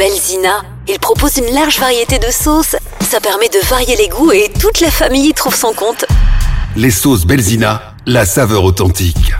[0.00, 0.62] Belzina.
[0.88, 2.74] Il propose une large variété de sauces.
[3.10, 6.06] Ça permet de varier les goûts et toute la famille y trouve son compte.
[6.74, 9.34] Les sauces Belzina, la saveur authentique.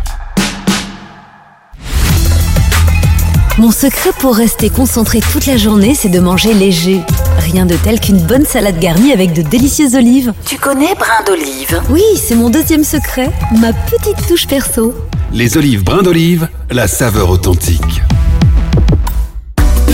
[3.56, 7.01] Mon secret pour rester concentré toute la journée, c'est de manger léger.
[7.38, 10.35] Rien de tel qu'une bonne salade garnie avec de délicieuses olives.
[10.45, 11.81] Tu connais brin d'olive?
[11.88, 14.95] Oui, c'est mon deuxième secret, ma petite touche perso.
[15.33, 18.02] Les olives brin d'olive, la saveur authentique.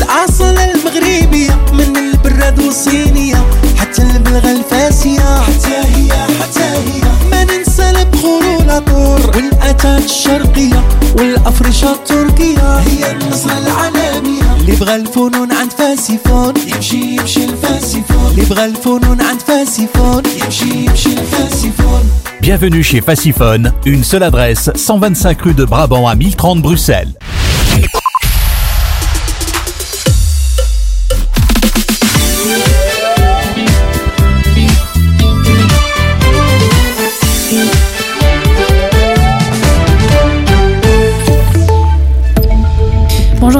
[0.07, 3.47] الأصل المغربية من البراد والصينية
[3.77, 5.41] حتى البلغة الفاسية.
[5.43, 7.03] حتى هي حتى هي.
[7.31, 10.85] ما ننسى البخور والعطور والأتات الشرقية
[11.19, 12.79] والأفرشة التركية.
[12.79, 14.57] هي النصرة العالمية.
[14.61, 21.09] اللي بغى الفنون عند فاسيفون يمشي يمشي لفاسيفون اللي بغى الفنون عند فاسيفون يمشي يمشي
[21.15, 22.03] لفاسيفون
[22.43, 27.13] Bienvenue chez Faciphone, une seule adresse, 125 rue de Brabant à 1030 Bruxelles.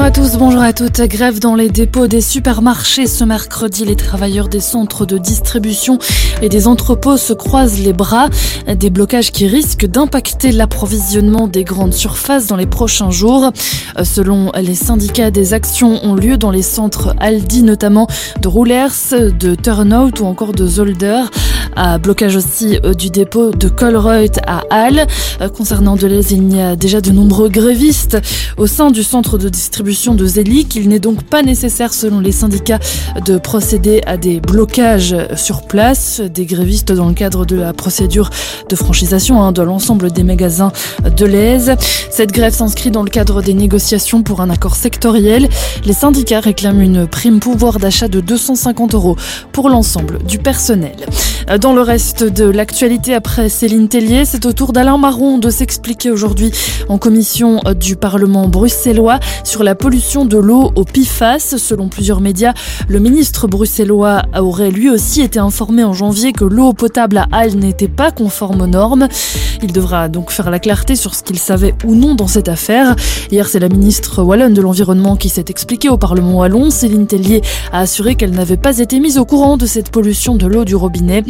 [0.07, 1.01] À bonjour à toutes.
[1.01, 3.85] Grève dans les dépôts des supermarchés ce mercredi.
[3.85, 5.97] Les travailleurs des centres de distribution
[6.41, 8.29] et des entrepôts se croisent les bras.
[8.67, 13.51] Des blocages qui risquent d'impacter l'approvisionnement des grandes surfaces dans les prochains jours.
[14.03, 18.07] Selon les syndicats, des actions ont lieu dans les centres Aldi, notamment
[18.41, 21.23] de Roulers, de Turnout ou encore de Zolder.
[21.75, 25.05] À blocage aussi euh, du dépôt de Colreuth à Halle.
[25.41, 28.17] Euh, Concernant Deleuze, il y a déjà de nombreux grévistes
[28.57, 30.75] au sein du centre de distribution de Zélic.
[30.75, 32.79] Il n'est donc pas nécessaire, selon les syndicats,
[33.25, 36.21] de procéder à des blocages sur place.
[36.21, 38.29] Des grévistes dans le cadre de la procédure
[38.69, 40.71] de franchisation hein, de l'ensemble des magasins
[41.15, 41.75] de l'Aise.
[42.11, 45.49] Cette grève s'inscrit dans le cadre des négociations pour un accord sectoriel.
[45.85, 49.15] Les syndicats réclament une prime pouvoir d'achat de 250 euros
[49.51, 50.95] pour l'ensemble du personnel.
[51.61, 56.11] Dans le reste de l'actualité, après Céline Tellier, c'est au tour d'Alain Marron de s'expliquer
[56.11, 56.51] aujourd'hui
[56.89, 61.55] en commission du Parlement bruxellois sur la pollution de l'eau au PIFAS.
[61.57, 62.53] Selon plusieurs médias,
[62.87, 67.55] le ministre bruxellois aurait lui aussi été informé en janvier que l'eau potable à Halle
[67.55, 69.07] n'était pas conforme aux normes.
[69.61, 72.95] Il devra donc faire la clarté sur ce qu'il savait ou non dans cette affaire.
[73.31, 76.69] Hier, c'est la ministre wallonne de l'Environnement qui s'est expliquée au Parlement wallon.
[76.69, 77.41] Céline Tellier
[77.71, 80.75] a assuré qu'elle n'avait pas été mise au courant de cette pollution de l'eau du
[80.75, 81.23] robinet.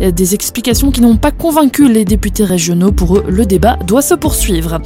[0.00, 2.92] Des explications qui n'ont pas convaincu les députés régionaux.
[2.92, 4.80] Pour eux, le débat doit se poursuivre.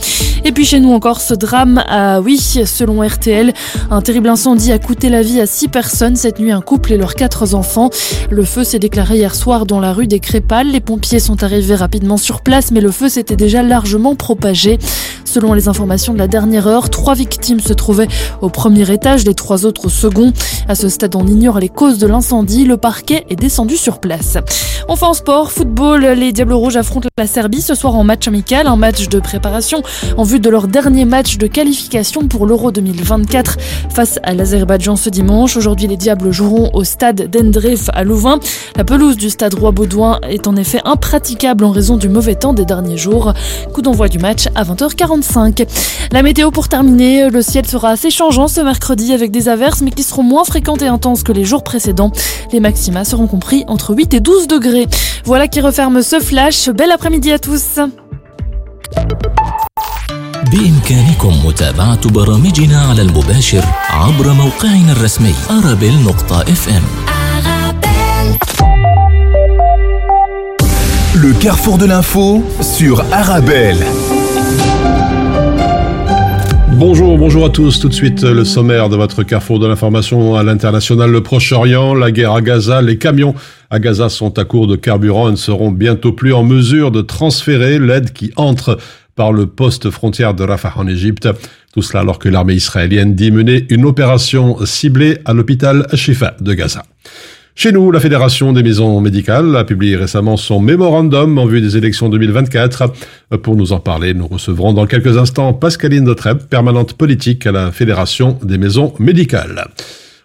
[0.44, 3.47] Et puis chez nous encore, ce drame, ah oui, selon RTL,
[3.90, 6.96] un terrible incendie a coûté la vie à six personnes cette nuit, un couple et
[6.96, 7.90] leurs quatre enfants.
[8.30, 10.68] Le feu s'est déclaré hier soir dans la rue des Crépales.
[10.68, 14.78] Les pompiers sont arrivés rapidement sur place, mais le feu s'était déjà largement propagé.
[15.24, 18.08] Selon les informations de la dernière heure, trois victimes se trouvaient
[18.40, 20.32] au premier étage, les trois autres au second.
[20.68, 22.64] À ce stade, on ignore les causes de l'incendie.
[22.64, 24.38] Le parquet est descendu sur place.
[24.88, 28.66] Enfin en sport, football, les Diables Rouges affrontent la Serbie ce soir en match amical,
[28.66, 29.82] un match de préparation
[30.16, 33.37] en vue de leur dernier match de qualification pour l'Euro 2024
[33.90, 35.56] face à l'Azerbaïdjan ce dimanche.
[35.56, 38.38] Aujourd'hui, les Diables joueront au stade d'Endref à Louvain.
[38.76, 42.64] La pelouse du stade Roi-Baudouin est en effet impraticable en raison du mauvais temps des
[42.64, 43.32] derniers jours.
[43.72, 45.66] Coup d'envoi du match à 20h45.
[46.12, 49.90] La météo pour terminer, le ciel sera assez changeant ce mercredi avec des averses mais
[49.90, 52.12] qui seront moins fréquentes et intenses que les jours précédents.
[52.52, 54.86] Les maxima seront compris entre 8 et 12 degrés.
[55.24, 56.70] Voilà qui referme ce flash.
[56.70, 57.78] Bel après-midi à tous.
[60.51, 66.83] بإمكانكم متابعة برامجنا على المباشر عبر موقعنا الرسمي arabel.fm
[71.15, 73.77] Le carrefour de l'info sur Arabelle.
[76.71, 77.79] Bonjour, bonjour à tous.
[77.79, 82.11] Tout de suite, le sommaire de votre carrefour de l'information à l'international, le Proche-Orient, la
[82.11, 83.35] guerre à Gaza, les camions
[83.69, 87.01] à Gaza sont à court de carburant et ne seront bientôt plus en mesure de
[87.01, 88.79] transférer l'aide qui entre
[89.18, 91.28] par le poste frontière de Rafah en Égypte.
[91.74, 96.54] Tout cela alors que l'armée israélienne dit mener une opération ciblée à l'hôpital Shifa de
[96.54, 96.84] Gaza.
[97.56, 101.76] Chez nous, la Fédération des maisons médicales a publié récemment son mémorandum en vue des
[101.76, 102.92] élections 2024.
[103.42, 107.72] Pour nous en parler, nous recevrons dans quelques instants Pascaline Dautreb, permanente politique à la
[107.72, 109.66] Fédération des maisons médicales.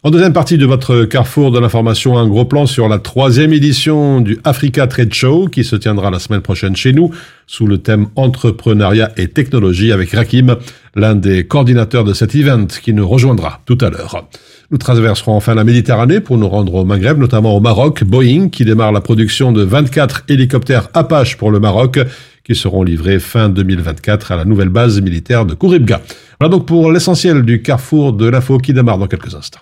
[0.05, 4.19] En deuxième partie de votre carrefour de l'information, un gros plan sur la troisième édition
[4.19, 7.11] du Africa Trade Show qui se tiendra la semaine prochaine chez nous
[7.47, 10.57] sous le thème entrepreneuriat et technologie avec Rakim,
[10.95, 14.27] l'un des coordinateurs de cet event qui nous rejoindra tout à l'heure.
[14.71, 18.65] Nous traverserons enfin la Méditerranée pour nous rendre au Maghreb, notamment au Maroc, Boeing qui
[18.65, 21.97] démarre la production de 24 hélicoptères Apache pour le Maroc
[22.44, 26.01] qui seront livrés fin 2024 à la nouvelle base militaire de Kouribga.
[26.41, 29.61] Voilà donc pour l'essentiel du carrefour de l'info qui démarre dans quelques instants.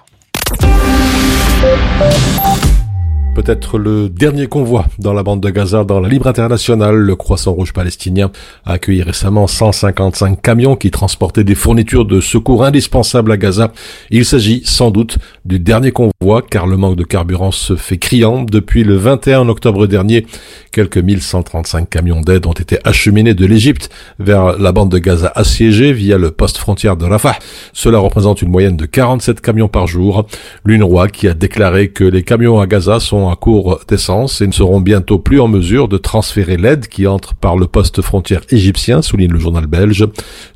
[0.53, 2.50] Thank you.
[3.41, 6.95] Peut-être le dernier convoi dans la bande de Gaza dans la libre internationale.
[6.95, 8.29] Le Croissant Rouge palestinien
[8.65, 13.71] a accueilli récemment 155 camions qui transportaient des fournitures de secours indispensables à Gaza.
[14.11, 18.43] Il s'agit sans doute du dernier convoi car le manque de carburant se fait criant.
[18.43, 20.27] Depuis le 21 octobre dernier,
[20.71, 23.89] quelques 1135 camions d'aide ont été acheminés de l'Égypte
[24.19, 27.39] vers la bande de Gaza assiégée via le poste frontière de Rafah.
[27.73, 30.27] Cela représente une moyenne de 47 camions par jour.
[30.63, 34.51] L'UNRWA qui a déclaré que les camions à Gaza sont à court d'essence et ne
[34.51, 39.01] seront bientôt plus en mesure de transférer l'aide qui entre par le poste frontière égyptien,
[39.01, 40.05] souligne le journal belge.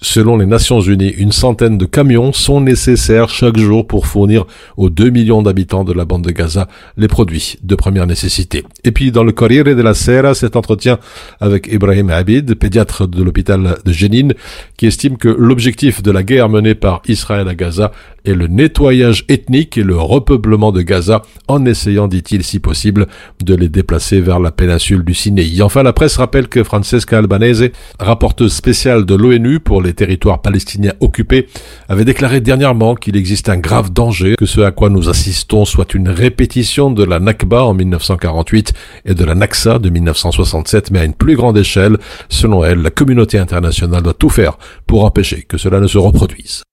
[0.01, 4.45] Selon les Nations Unies, une centaine de camions sont nécessaires chaque jour pour fournir
[4.77, 6.67] aux 2 millions d'habitants de la bande de Gaza
[6.97, 8.63] les produits de première nécessité.
[8.83, 10.99] Et puis dans le Corriere della Sera, cet entretien
[11.39, 14.29] avec Ibrahim Abid, pédiatre de l'hôpital de Jenin,
[14.77, 17.91] qui estime que l'objectif de la guerre menée par Israël à Gaza
[18.25, 23.07] est le nettoyage ethnique et le repeuplement de Gaza en essayant, dit-il, si possible,
[23.43, 25.61] de les déplacer vers la péninsule du Sinaï.
[25.61, 30.93] Enfin, la presse rappelle que Francesca Albanese, rapporteuse spéciale de l'ONU pour les territoires palestiniens
[31.01, 31.47] occupés,
[31.89, 35.93] avait déclaré dernièrement qu'il existe un grave danger que ce à quoi nous assistons soit
[35.93, 38.73] une répétition de la Nakba en 1948
[39.03, 41.97] et de la Naksa de 1967, mais à une plus grande échelle.
[42.29, 44.57] Selon elle, la communauté internationale doit tout faire
[44.87, 46.63] pour empêcher que cela ne se reproduise.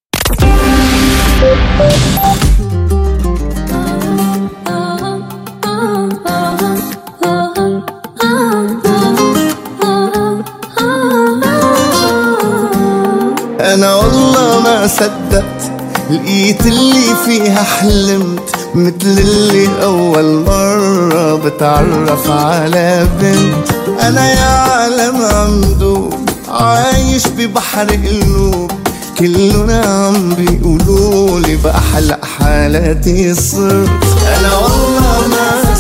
[13.83, 15.73] أنا والله ما صدقت
[16.11, 23.69] لقيت اللي فيها حلمت مثل اللي أول مرة بتعرف على بنت.
[24.03, 26.15] أنا يا عالم عمدوب
[26.49, 28.71] عايش ببحر قلوب
[29.19, 33.91] كلنا عم بيقولوا لي بأحلى حالاتي صرت.
[34.39, 35.72] أنا والله ما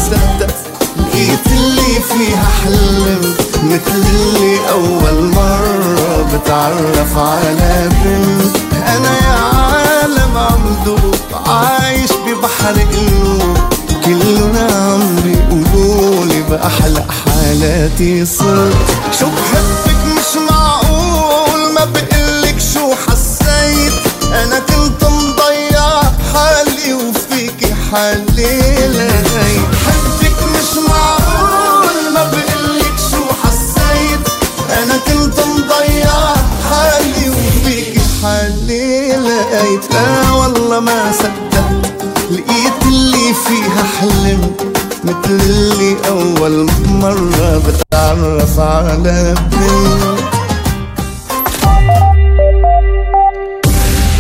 [1.03, 8.57] لقيت اللي فيها حلمت مثل اللي أول مرة بتعرف على بنت.
[8.89, 11.15] أنا يا عالم عمدوب
[11.47, 13.59] عايش ببحر قلوب
[14.05, 18.77] كلنا عم بيقولوا لي بأحلى حالاتي صرت.
[19.21, 23.93] شو بحبك مش معقول ما بقلك شو حسيت.
[24.33, 24.59] أنا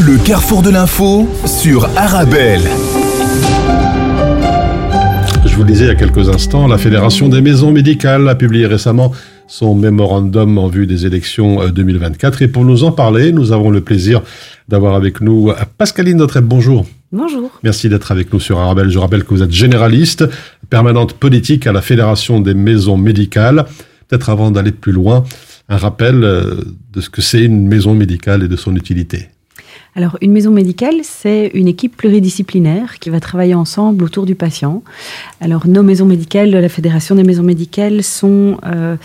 [0.00, 2.62] Le carrefour de l'info sur Arabelle.
[5.44, 8.34] Je vous le disais il y a quelques instants, la Fédération des maisons médicales a
[8.34, 9.12] publié récemment
[9.46, 12.40] son mémorandum en vue des élections euh, 2024.
[12.40, 14.22] Et pour nous en parler, nous avons le plaisir
[14.68, 16.44] d'avoir avec nous euh, Pascaline Dautrep.
[16.44, 16.86] Bonjour.
[17.12, 17.50] Bonjour.
[17.62, 18.88] Merci d'être avec nous sur Arabelle.
[18.88, 20.24] Je rappelle que vous êtes généraliste,
[20.70, 23.66] permanente politique à la Fédération des maisons médicales.
[24.12, 25.24] Peut-être avant d'aller plus loin,
[25.70, 29.30] un rappel de ce que c'est une maison médicale et de son utilité.
[29.94, 34.82] Alors, une maison médicale, c'est une équipe pluridisciplinaire qui va travailler ensemble autour du patient.
[35.40, 38.96] Alors, nos maisons médicales la Fédération des maisons médicales sont euh,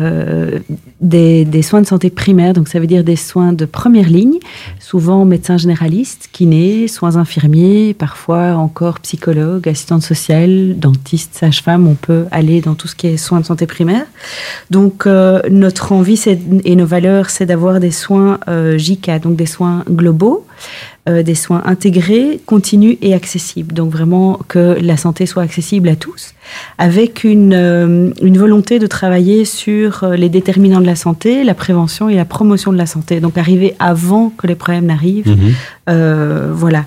[0.00, 0.58] euh,
[1.00, 4.38] des, soins de santé primaires, donc ça veut dire des soins de première ligne,
[4.78, 12.26] souvent médecins généralistes, kinés, soins infirmiers, parfois encore psychologues, assistantes sociales, dentistes, sages-femmes, on peut
[12.30, 14.06] aller dans tout ce qui est soins de santé primaire.
[14.70, 16.20] Donc euh, notre envie
[16.64, 18.78] et nos valeurs, c'est d'avoir des soins euh,
[19.22, 20.46] donc des soins globaux,
[21.08, 23.74] euh, des soins intégrés, continus et accessibles.
[23.74, 26.34] Donc vraiment que la santé soit accessible à tous,
[26.78, 31.54] avec une, euh, une volonté de travailler sur euh, les déterminants de la santé, la
[31.54, 33.20] prévention et la promotion de la santé.
[33.20, 35.28] Donc arriver avant que les problèmes n'arrivent.
[35.28, 35.54] Mhm.
[35.88, 36.84] Euh, voilà.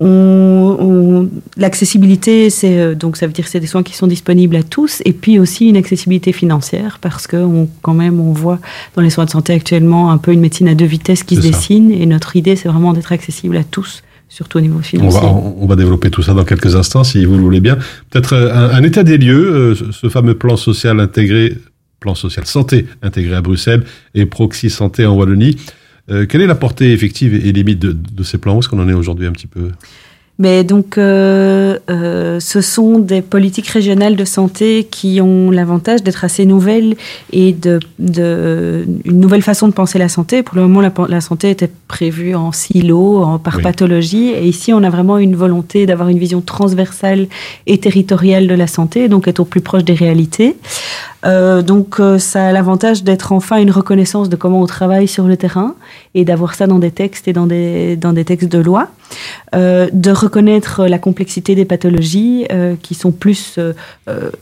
[0.00, 4.06] On, on, L'accessibilité, c'est euh, donc ça veut dire que c'est des soins qui sont
[4.08, 8.32] disponibles à tous, et puis aussi une accessibilité financière, parce que on, quand même on
[8.32, 8.58] voit
[8.96, 11.42] dans les soins de santé actuellement un peu une médecine à deux vitesses qui se
[11.42, 11.48] ça.
[11.48, 15.20] dessine, et notre idée c'est vraiment d'être accessible à tous, surtout au niveau On financier.
[15.20, 17.78] va, on va développer tout ça dans quelques instants, si vous le voulez bien.
[18.10, 21.56] Peut-être euh, un, un état des lieux, euh, ce- ce fameux plan social intégré,
[22.00, 23.84] plan social santé intégré à Bruxelles
[24.14, 25.56] et Proxy Santé en Wallonie.
[26.10, 28.56] Euh, quelle est la portée effective et limite de, de ces plans?
[28.56, 29.70] Où est-ce qu'on en est aujourd'hui un petit peu?
[30.38, 36.24] Mais donc, euh, euh, ce sont des politiques régionales de santé qui ont l'avantage d'être
[36.24, 36.96] assez nouvelles
[37.32, 40.42] et de, de, une nouvelle façon de penser la santé.
[40.42, 43.62] Pour le moment, la, la santé était prévue en silo, en, par Oui.
[43.62, 44.30] pathologie.
[44.30, 47.28] Et ici, on a vraiment une volonté d'avoir une vision transversale
[47.68, 50.56] et territoriale de la santé, donc être au plus proche des réalités.
[51.24, 55.24] Euh, donc, euh, ça a l'avantage d'être enfin une reconnaissance de comment on travaille sur
[55.26, 55.74] le terrain
[56.14, 58.88] et d'avoir ça dans des textes et dans des, dans des textes de loi.
[59.54, 63.72] Euh, de reconnaître la complexité des pathologies euh, qui sont plus euh,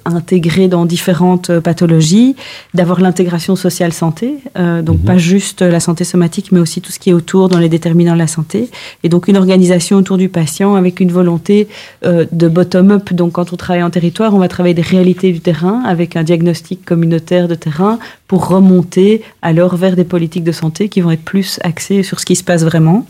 [0.05, 2.37] intégrées dans différentes pathologies,
[2.73, 5.05] d'avoir l'intégration sociale santé, donc Mhm.
[5.05, 8.15] pas juste la santé somatique, mais aussi tout ce qui est autour dans les déterminants
[8.15, 8.71] de la santé,
[9.03, 11.69] et donc une organisation autour du patient avec une volonté
[12.03, 13.13] de bottom-up.
[13.13, 16.23] Donc quand on travaille en territoire, on va travailler des réalités du terrain avec un
[16.23, 21.25] diagnostic communautaire de terrain pour remonter alors vers des politiques de santé qui vont être
[21.25, 23.07] plus axées sur ce qui se passe vraiment.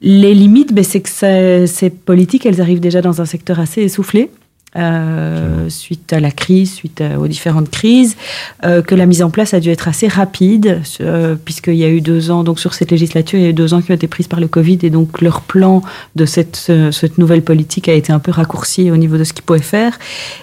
[0.00, 4.30] Les limites, ben, c'est que ces politiques, elles arrivent déjà dans un secteur assez essoufflé.
[4.76, 8.16] Euh, suite à la crise, suite aux différentes crises,
[8.64, 11.88] euh, que la mise en place a dû être assez rapide, euh, puisqu'il y a
[11.88, 13.94] eu deux ans, donc sur cette législature, il y a eu deux ans qui ont
[13.94, 15.82] été prises par le Covid, et donc leur plan
[16.16, 19.32] de cette, ce- cette nouvelle politique a été un peu raccourci au niveau de ce
[19.32, 19.98] qu'ils pouvaient faire,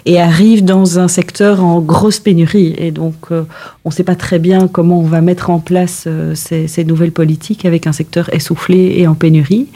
[0.06, 2.74] et arrive dans un secteur en grosse pénurie.
[2.78, 3.42] Et donc, euh,
[3.84, 6.84] on ne sait pas très bien comment on va mettre en place euh, ces, ces
[6.84, 9.66] nouvelles politiques avec un secteur essoufflé et en pénurie.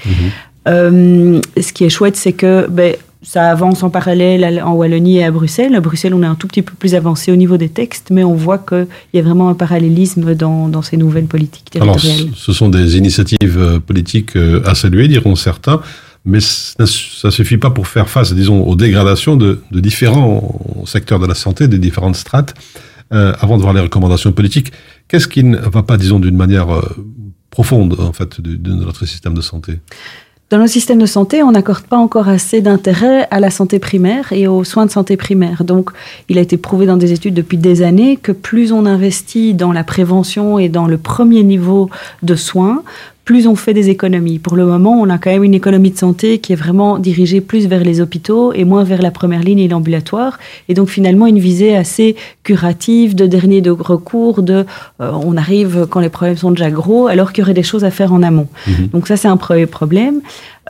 [0.69, 5.25] Euh, ce qui est chouette, c'est que ben, ça avance en parallèle en Wallonie et
[5.25, 5.75] à Bruxelles.
[5.75, 8.23] À Bruxelles, on est un tout petit peu plus avancé au niveau des textes, mais
[8.23, 12.35] on voit qu'il y a vraiment un parallélisme dans, dans ces nouvelles politiques Alors, territoriales.
[12.35, 15.81] ce ce sont des initiatives euh, politiques euh, à saluer, diront certains,
[16.25, 16.85] mais ça
[17.25, 21.35] ne suffit pas pour faire face, disons, aux dégradations de, de différents secteurs de la
[21.35, 22.55] santé, des différentes strates.
[23.13, 24.73] Euh, avant de voir les recommandations politiques,
[25.07, 26.67] qu'est-ce qui ne va pas, disons, d'une manière
[27.51, 29.79] profonde, en fait, de, de notre système de santé?
[30.49, 34.33] Dans nos systèmes de santé, on n'accorde pas encore assez d'intérêt à la santé primaire
[34.33, 35.65] et aux soins de santé primaire.
[35.65, 35.91] Donc,
[36.29, 39.73] il a été prouvé dans des études depuis des années que plus on investit dans
[39.73, 41.91] la prévention et dans le premier niveau
[42.23, 42.85] de soins,
[43.27, 44.39] plus on fait des économies.
[44.39, 47.41] Pour le moment, on a quand même une économie de santé qui est vraiment dirigée
[47.41, 50.39] plus vers les hôpitaux et moins vers la première ligne et l'ambulatoire.
[50.69, 52.15] Et donc finalement une visée assez
[52.45, 54.65] curative, de dernier de recours, de
[55.01, 57.85] euh, on arrive quand les problèmes sont déjà gros, alors qu'il y aurait des choses
[57.85, 58.47] à faire en amont.
[58.93, 60.21] Donc ça c'est un premier problème.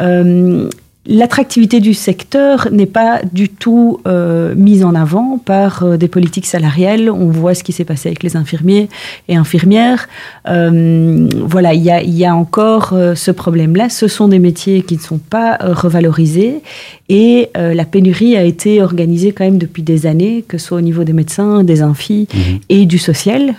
[0.00, 0.70] Euh,
[1.08, 6.46] L'attractivité du secteur n'est pas du tout euh, mise en avant par euh, des politiques
[6.46, 7.10] salariales.
[7.10, 8.88] On voit ce qui s'est passé avec les infirmiers
[9.28, 10.08] et infirmières.
[10.48, 13.88] Euh, voilà, il y a, il y a encore ce problème-là.
[13.88, 16.60] Ce sont des métiers qui ne sont pas revalorisés
[17.08, 20.82] et la pénurie a été organisée quand même depuis des années, que ce soit au
[20.82, 22.26] niveau des médecins, des infis
[22.68, 23.54] et du social.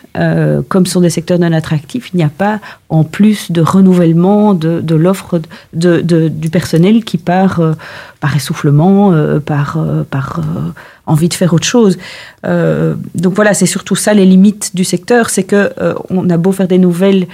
[0.68, 4.54] Comme ce sont des secteurs non attractifs, il n'y a pas en plus de renouvellement
[4.54, 5.40] de, de l'offre
[5.74, 7.74] de, de- du personnel qui part euh,
[8.20, 10.42] par essoufflement, euh, par, euh, par
[11.06, 11.98] envie de faire autre chose.
[12.44, 16.52] Donc voilà, c'est surtout ça les limites du secteur, c'est que euh, on a beau
[16.52, 17.28] faire des nouvelles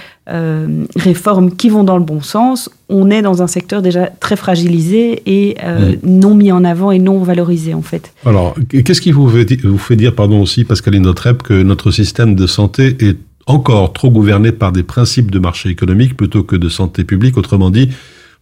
[0.96, 5.22] réformes qui vont dans le bon sens, on est dans un secteur déjà très fragilisé
[5.26, 5.56] et
[6.02, 8.04] non mis en avant et non valorisé en fait.
[8.24, 11.90] Alors, qu'est-ce qui vous fait, di- vous fait dire, pardon aussi, Pascaline Notrep, que notre
[11.90, 16.56] système de santé est encore trop gouverné par des principes de marché économique plutôt que
[16.56, 17.36] de santé publique?
[17.36, 17.90] Autrement dit,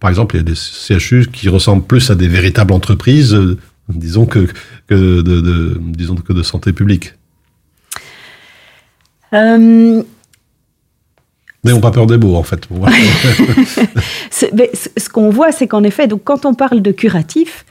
[0.02, 0.56] par exemple, il y a des
[0.98, 3.56] CHU qui ressemblent plus à des véritables entreprises, euh,
[3.88, 4.48] disons, que,
[4.88, 7.14] que, de, de- disons, que de santé publique.
[9.32, 10.02] Euh,
[11.64, 12.66] N'ayons pas peur des mots, en fait.
[14.52, 17.64] Mais ce qu'on voit, c'est qu'en effet, donc quand on parle de curatif,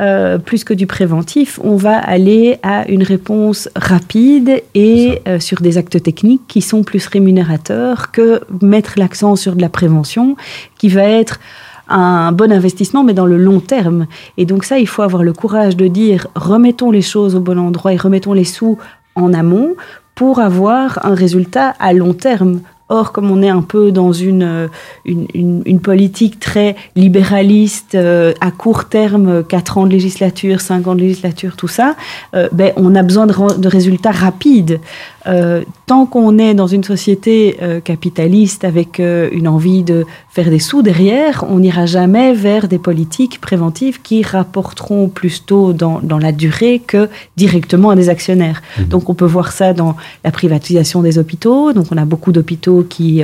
[0.00, 5.62] euh, plus que du préventif, on va aller à une réponse rapide et euh, sur
[5.62, 10.36] des actes techniques qui sont plus rémunérateurs que mettre l'accent sur de la prévention,
[10.78, 11.40] qui va être
[11.88, 14.06] un bon investissement, mais dans le long terme.
[14.36, 17.58] Et donc ça, il faut avoir le courage de dire, remettons les choses au bon
[17.58, 18.78] endroit et remettons les sous
[19.14, 19.74] en amont
[20.14, 22.60] pour avoir un résultat à long terme.
[22.90, 24.68] Or, comme on est un peu dans une, euh,
[25.04, 31.02] une, politique très libéraliste, euh, à court terme, 4 ans de législature, 5 ans de
[31.02, 31.96] législature, tout ça,
[32.34, 34.80] euh, ben, on a besoin de résultats rapides.
[35.28, 40.48] Euh, tant qu'on est dans une société euh, capitaliste avec euh, une envie de faire
[40.48, 46.00] des sous derrière, on n'ira jamais vers des politiques préventives qui rapporteront plus tôt dans,
[46.02, 48.62] dans la durée que directement à des actionnaires.
[48.78, 51.72] Donc on peut voir ça dans la privatisation des hôpitaux.
[51.72, 53.22] Donc on a beaucoup d'hôpitaux qui,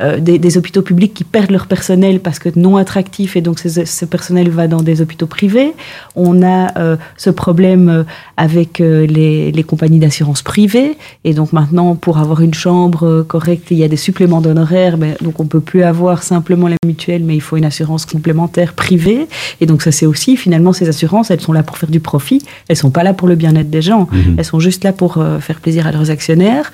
[0.00, 3.84] des, des hôpitaux publics qui perdent leur personnel parce que non attractif et donc ce,
[3.84, 5.74] ce personnel va dans des hôpitaux privés.
[6.16, 8.04] On a ce problème
[8.36, 13.70] avec les, les compagnies d'assurance privées et donc maintenant, pour avoir une chambre euh, correcte,
[13.70, 14.98] il y a des suppléments d'honoraires.
[14.98, 18.72] Ben, donc on peut plus avoir simplement la mutuelle, mais il faut une assurance complémentaire
[18.72, 19.28] privée.
[19.60, 22.42] Et donc ça, c'est aussi finalement ces assurances, elles sont là pour faire du profit.
[22.66, 24.08] Elles sont pas là pour le bien-être des gens.
[24.10, 24.34] Mhm.
[24.36, 26.72] Elles sont juste là pour euh, faire plaisir à leurs actionnaires.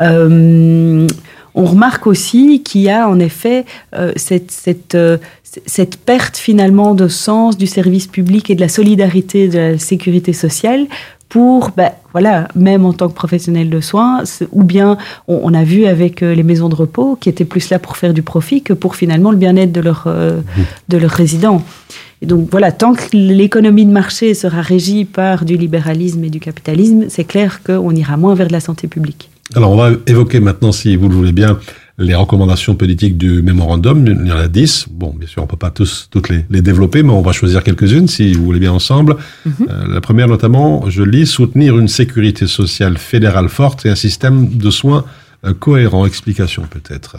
[0.00, 1.08] Euh,
[1.56, 5.16] on remarque aussi qu'il y a en effet euh, cette, cette, euh,
[5.64, 10.34] cette perte finalement de sens du service public et de la solidarité de la sécurité
[10.34, 10.86] sociale
[11.28, 14.96] pour, ben, voilà, même en tant que professionnel de soins, ou bien
[15.28, 17.96] on, on a vu avec euh, les maisons de repos qui étaient plus là pour
[17.96, 20.40] faire du profit que pour finalement le bien-être de leurs euh,
[20.88, 21.62] de leurs résidents.
[22.22, 26.40] Et donc voilà, tant que l'économie de marché sera régie par du libéralisme et du
[26.40, 29.30] capitalisme, c'est clair qu'on ira moins vers de la santé publique.
[29.54, 31.58] Alors, on va évoquer maintenant, si vous le voulez bien,
[31.98, 34.06] les recommandations politiques du mémorandum.
[34.06, 34.86] Il y en a dix.
[34.90, 37.62] Bon, bien sûr, on peut pas tous toutes les, les développer, mais on va choisir
[37.62, 39.16] quelques-unes, si vous voulez bien, ensemble.
[39.44, 39.52] Mhm.
[39.70, 44.48] Euh, la première, notamment, je lis, soutenir une sécurité sociale fédérale forte et un système
[44.48, 45.04] de soins
[45.44, 46.04] euh, cohérent.
[46.06, 47.16] Explication, peut-être.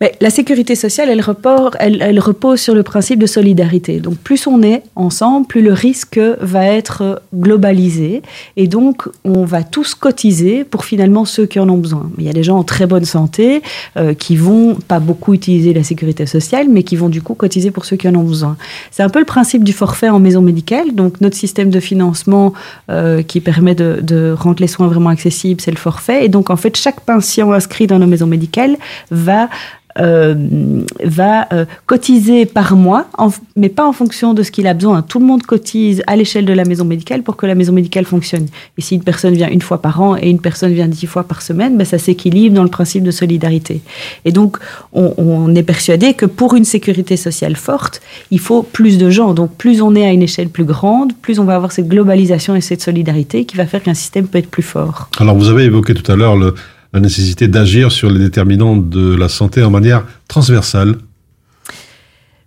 [0.00, 4.00] Mais la sécurité sociale, elle, elle repose sur le principe de solidarité.
[4.00, 8.22] Donc plus on est ensemble, plus le risque va être globalisé.
[8.56, 12.10] Et donc on va tous cotiser pour finalement ceux qui en ont besoin.
[12.16, 13.62] Il y a des gens en très bonne santé
[13.98, 17.70] euh, qui vont pas beaucoup utiliser la sécurité sociale, mais qui vont du coup cotiser
[17.70, 18.56] pour ceux qui en ont besoin.
[18.90, 20.94] C'est un peu le principe du forfait en maison médicale.
[20.94, 22.54] Donc notre système de financement
[22.90, 26.24] euh, qui permet de, de rendre les soins vraiment accessibles, c'est le forfait.
[26.24, 28.78] Et donc en fait, chaque patient inscrit dans nos maisons médicales
[29.10, 29.50] va
[30.00, 30.34] euh,
[31.04, 33.06] va euh, cotiser par mois,
[33.56, 35.02] mais pas en fonction de ce qu'il a besoin.
[35.02, 38.04] Tout le monde cotise à l'échelle de la maison médicale pour que la maison médicale
[38.04, 38.46] fonctionne.
[38.78, 41.24] Et si une personne vient une fois par an et une personne vient dix fois
[41.24, 43.82] par semaine, ben, ça s'équilibre dans le principe de solidarité.
[44.24, 44.56] Et donc,
[44.92, 49.34] on, on est persuadé que pour une sécurité sociale forte, il faut plus de gens.
[49.34, 52.56] Donc, plus on est à une échelle plus grande, plus on va avoir cette globalisation
[52.56, 55.08] et cette solidarité qui va faire qu'un système peut être plus fort.
[55.18, 56.54] Alors, vous avez évoqué tout à l'heure le-
[56.92, 60.96] la nécessité d'agir sur les déterminants de la santé en manière transversale.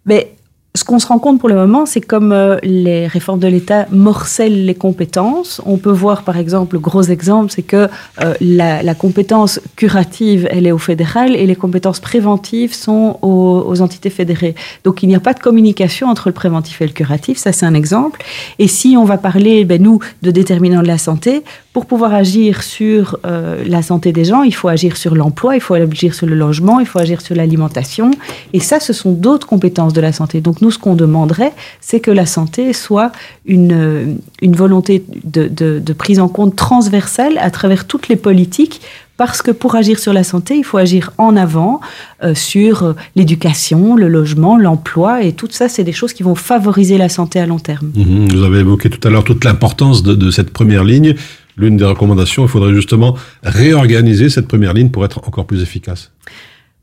[0.05, 0.35] Mais
[0.75, 3.85] ce qu'on se rend compte pour le moment, c'est comme euh, les réformes de l'État
[3.91, 5.61] morcellent les compétences.
[5.67, 7.89] On peut voir, par exemple, le gros exemple, c'est que
[8.21, 13.81] euh, la, compétence curative, elle est au fédéral et les compétences préventives sont aux, aux
[13.81, 14.55] entités fédérées.
[14.83, 17.37] Donc, il n'y a pas de communication entre le préventif et le curatif.
[17.37, 18.23] Ça, c'est un exemple.
[18.57, 22.61] Et si on va parler, ben, nous, de déterminants de la santé, pour pouvoir agir
[22.61, 26.27] sur euh, la santé des gens, il faut agir sur l'emploi, il faut agir sur
[26.27, 28.11] le logement, il faut agir sur l'alimentation.
[28.53, 30.39] Et ça, ce sont d'autres compétences de la santé.
[30.39, 33.11] Donc nous, ce qu'on demanderait, c'est que la santé soit
[33.45, 34.05] une, euh,
[34.43, 38.81] une volonté de, de- de prise en compte transversale à travers toutes les politiques.
[39.15, 41.81] Parce que pour agir sur la santé, il faut agir en avant
[42.23, 46.33] euh, sur euh, l'éducation, le logement, l'emploi, et tout ça, c'est des choses qui vont
[46.35, 47.91] favoriser la santé à long terme.
[47.95, 48.29] Mhm.
[48.31, 51.13] Vous avez évoqué tout à l'heure toute l'importance de, de cette première ligne.
[51.57, 56.11] L'une des recommandations, il faudrait justement réorganiser cette première ligne pour être encore plus efficace.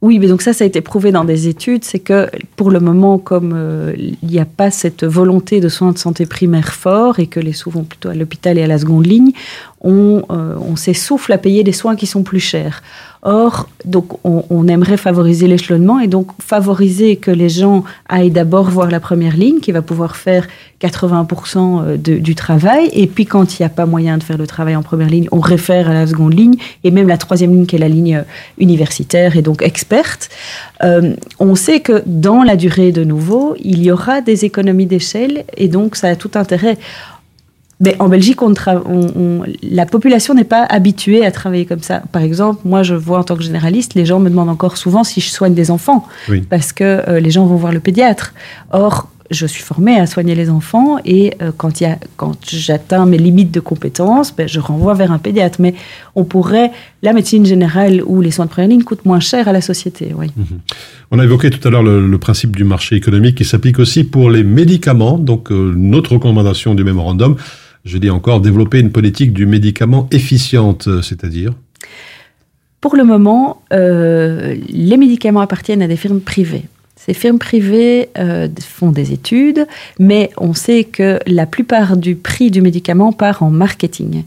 [0.02, 2.80] Oui, mais donc ça, ça a été prouvé dans des études, c'est que pour le
[2.80, 7.18] moment, comme euh, il n'y a pas cette volonté de soins de santé primaire fort
[7.18, 9.32] et que les sous vont plutôt à l'hôpital et à la seconde ligne,
[9.82, 12.82] on, euh, on s'essouffle à payer des soins qui sont plus chers.
[13.22, 18.70] Or, donc, on, on aimerait favoriser l'échelonnement et donc favoriser que les gens aillent d'abord
[18.70, 20.46] voir la première ligne qui va pouvoir faire
[20.82, 22.88] 80% de- du travail.
[22.94, 25.28] Et puis, quand il n'y a pas moyen de faire le travail en première ligne,
[25.32, 26.54] on réfère à la seconde ligne
[26.84, 28.22] et même la troisième ligne qui est la ligne euh,
[28.58, 30.30] universitaire et donc experte.
[30.82, 35.44] Euh, on sait que dans la durée de nouveau, il y aura des économies d'échelle
[35.58, 36.78] et donc ça a tout intérêt.
[37.80, 42.02] Mais en Belgique, on on- on- la population n'est pas habituée à travailler comme ça.
[42.12, 45.02] Par exemple, moi, je vois en tant que généraliste, les gens me demandent encore souvent
[45.04, 46.42] si je soigne des enfants, Oui.
[46.42, 48.34] parce que euh, les gens vont voir le pédiatre.
[48.72, 53.06] Or, je suis formée à soigner les enfants et euh, quand, y a- quand j'atteins
[53.06, 55.60] mes limites de compétences, ben, je renvoie vers un pédiatre.
[55.60, 55.74] Mais
[56.16, 59.52] on pourrait, la médecine générale ou les soins de première ligne coûtent moins cher à
[59.52, 60.12] la société.
[60.18, 60.26] Oui.
[61.12, 64.02] On a évoqué tout à l'heure le, le principe du marché économique qui s'applique aussi
[64.02, 65.16] pour les médicaments.
[65.16, 67.36] Donc, euh, notre recommandation du mémorandum,
[67.84, 71.52] je dis encore, développer une politique du médicament efficiente, c'est-à-dire
[72.80, 76.64] Pour le moment, euh, les médicaments appartiennent à des firmes privées.
[77.06, 79.66] Ces firmes privées euh, font des études,
[79.98, 84.24] mais on sait que la plupart du prix du médicament part en marketing.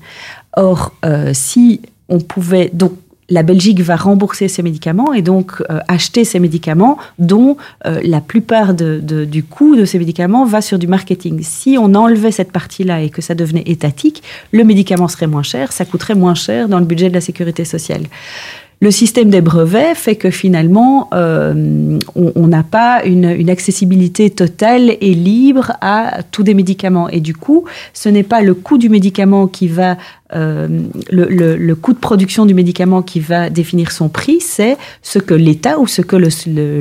[0.58, 2.72] Or, euh, si on pouvait...
[2.74, 2.94] Donc,
[3.34, 8.22] la Belgique va rembourser ces médicaments et donc euh, acheter ces médicaments dont euh, la
[8.22, 11.42] plupart du coût de ces médicaments va sur du marketing.
[11.42, 15.72] Si on enlevait cette partie-là et que ça devenait étatique, le médicament serait moins cher,
[15.72, 18.04] ça coûterait moins cher dans le budget de la sécurité sociale.
[18.84, 24.98] Le système des brevets fait que finalement, euh, on n'a pas une, une, accessibilité totale
[25.00, 27.08] et libre à tous des médicaments.
[27.08, 29.96] Et du coup, ce n'est pas le coût du médicament qui va
[30.36, 30.68] euh,
[31.10, 35.18] le, le, le, coût de production du médicament qui va définir son prix, c'est ce
[35.18, 36.28] que l'État ou ce que le,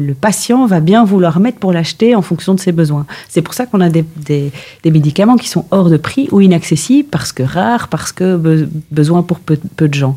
[0.01, 3.07] le, patient va bien vouloir mettre pour l'acheter en fonction de ses besoins.
[3.29, 4.51] C'est pour ça qu'on a des, des,
[4.83, 8.69] des, médicaments qui sont hors de prix ou inaccessibles parce que rares, parce que be
[8.91, 10.17] besoin pour peu, peu de gens.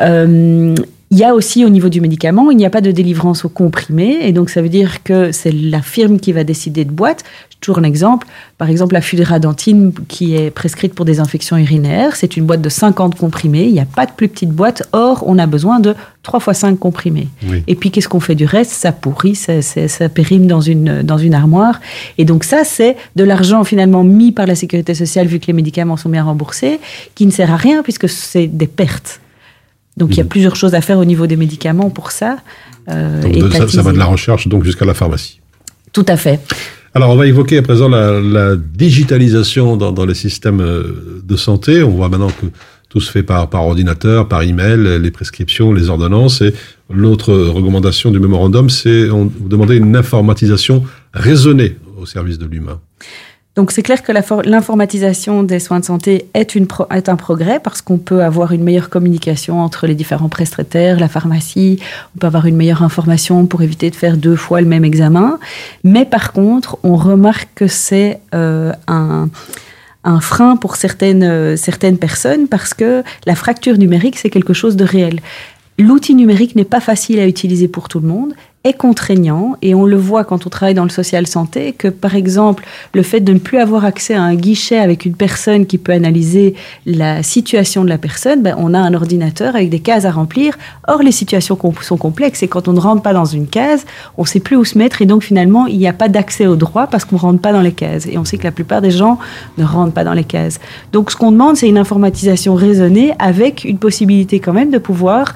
[0.00, 0.74] Euh,
[1.14, 3.48] il y a aussi au niveau du médicament, il n'y a pas de délivrance au
[3.48, 7.22] comprimé, et donc ça veut dire que c'est la firme qui va décider de boîte.
[7.60, 8.26] Toujours un exemple,
[8.58, 12.68] par exemple la fuderadantine qui est prescrite pour des infections urinaires, c'est une boîte de
[12.68, 15.94] 50 comprimés, il n'y a pas de plus petite boîte, or on a besoin de
[16.24, 17.28] 3 fois 5 comprimés.
[17.48, 17.62] Oui.
[17.68, 18.72] Et puis qu'est-ce qu'on fait du reste?
[18.72, 21.80] Ça pourrit, ça, ça, ça, périme dans une, dans une armoire.
[22.18, 25.52] Et donc ça, c'est de l'argent finalement mis par la sécurité sociale, vu que les
[25.52, 26.80] médicaments sont bien remboursés,
[27.14, 29.20] qui ne sert à rien puisque c'est des pertes.
[29.96, 32.38] Donc il y a plusieurs choses à faire au niveau des médicaments pour ça.
[32.88, 35.40] Euh, donc, de, ça, ça, va de la recherche donc jusqu'à la pharmacie.
[35.92, 36.40] Tout à fait.
[36.94, 41.36] Alors on va évoquer à présent la, la digitalisation dans, dans, les systèmes euh, de
[41.36, 41.82] santé.
[41.82, 42.46] On voit maintenant que
[42.88, 46.42] tout se fait par, par ordinateur, par email, les prescriptions, les ordonnances.
[46.42, 46.54] Et
[46.88, 52.80] l'autre recommandation du mémorandum, c'est on vous une informatisation raisonnée au service de l'humain.
[53.56, 58.24] Donc c'est clair que l'informatisation des soins de santé est, un progrès parce qu'on peut
[58.24, 61.78] avoir une meilleure communication entre les différents prestataires, la pharmacie,
[62.16, 65.38] on peut avoir une meilleure information pour éviter de faire deux fois le même examen.
[65.84, 72.74] Mais par contre, on remarque que c'est euh, un frein pour euh, certaines personnes parce
[72.74, 75.20] que la fracture numérique, c'est quelque chose de réel.
[75.78, 78.34] L'outil numérique n'est pas facile à utiliser pour tout le monde
[78.64, 82.14] est contraignant et on le voit quand on travaille dans le social santé que par
[82.14, 85.76] exemple le fait de ne plus avoir accès à un guichet avec une personne qui
[85.76, 86.54] peut analyser
[86.86, 90.56] la situation de la personne, ben, on a un ordinateur avec des cases à remplir.
[90.88, 93.84] Or les situations sont complexes et quand on ne rentre pas dans une case,
[94.16, 96.46] on ne sait plus où se mettre et donc finalement il n'y a pas d'accès
[96.46, 98.52] au droit parce qu'on ne rentre pas dans les cases et on sait que la
[98.52, 99.18] plupart des gens
[99.58, 100.58] ne rentrent pas dans les cases.
[100.90, 105.34] Donc ce qu'on demande c'est une informatisation raisonnée avec une possibilité quand même de pouvoir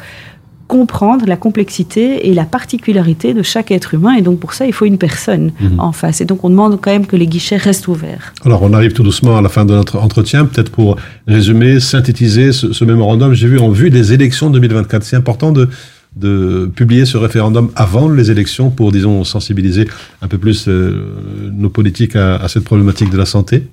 [0.69, 4.15] comprendre la complexité et la particularité de chaque être humain.
[4.15, 5.81] Et donc, pour ça, il faut une personne mmh.
[5.81, 6.21] en face.
[6.21, 8.35] Et donc, on demande quand même que les guichets restent ouverts.
[8.45, 10.45] Alors, on arrive tout doucement à la fin de notre entretien.
[10.45, 15.03] Peut-être pour résumer, synthétiser ce, ce mémorandum, j'ai vu en vue des élections 2024.
[15.03, 15.69] C'est important de,
[16.17, 19.89] de publier ce référendum avant les élections pour, disons, sensibiliser
[20.21, 23.69] un peu plus euh, nos politiques à, à cette problématique de la santé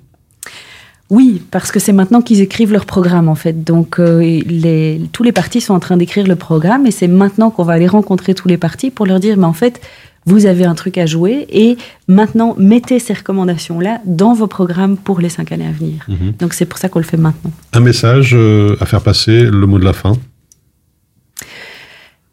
[1.12, 3.64] oui, parce que c'est maintenant qu'ils écrivent leur programme en fait.
[3.64, 7.52] Donc euh, les, tous les partis sont en train d'écrire le programme et c'est maintenant
[7.52, 9.82] qu'on va aller rencontrer tous les partis pour leur dire mais en fait
[10.26, 14.98] vous avez un truc à jouer et maintenant mettez ces recommandations là dans vos programmes
[14.98, 16.00] pour les cinq années à venir.
[16.10, 16.38] -hmm.
[16.40, 17.52] Donc c'est pour ça qu'on le fait maintenant.
[17.74, 20.14] Un message euh, à faire passer, le mot de la fin.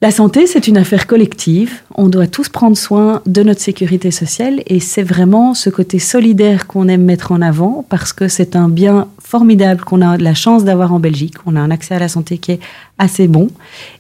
[0.03, 1.75] La santé, c'est une affaire collective.
[1.95, 6.67] On doit tous prendre soin de notre sécurité sociale et c'est vraiment ce côté solidaire
[6.67, 10.65] qu'on aime mettre en avant parce que c'est un bien formidable qu'on a la chance
[10.65, 11.37] d'avoir en Belgique.
[11.47, 12.61] On a un accès à la santé qui est
[12.99, 13.47] assez bon.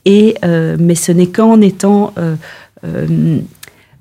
[0.04, 2.34] Et, euh, mais ce n'est qu'en étant euh,
[2.84, 3.38] euh,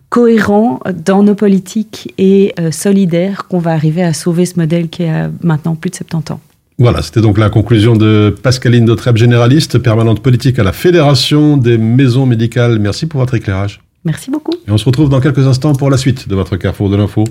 [0.10, 5.04] cohérent dans nos politiques et euh, solidaire qu'on va arriver à sauver ce modèle qui
[5.04, 6.40] a maintenant plus de 70 ans.
[6.82, 11.78] Voilà, c'était donc la conclusion de Pascaline Dautreb, généraliste, permanente politique à la Fédération des
[11.78, 12.80] maisons médicales.
[12.80, 13.82] Merci pour votre éclairage.
[14.04, 14.56] Merci beaucoup.
[14.68, 17.24] Et on se retrouve dans quelques instants pour la suite de votre Carrefour de l'info.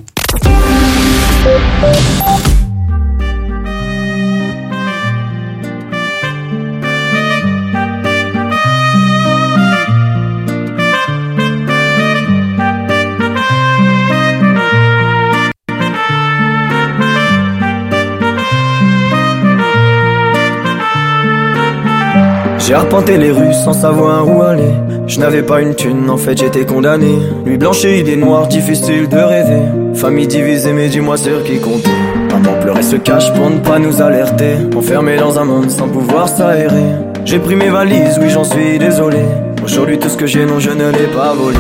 [22.71, 24.73] J'ai arpenté les rues sans savoir où aller.
[25.09, 27.19] Je n'avais pas une thune, en fait j'étais condamné.
[27.45, 29.63] Nuit blanche et idées noires, difficile de rêver.
[29.95, 31.91] Famille divisée, mais dis-moi sur qui compter.
[32.31, 34.55] Maman pleurait se cache pour ne pas nous alerter.
[34.77, 36.95] Enfermé dans un monde sans pouvoir s'aérer.
[37.25, 39.19] J'ai pris mes valises, oui j'en suis désolé.
[39.65, 41.59] Aujourd'hui tout ce que j'ai, non je ne l'ai pas volé.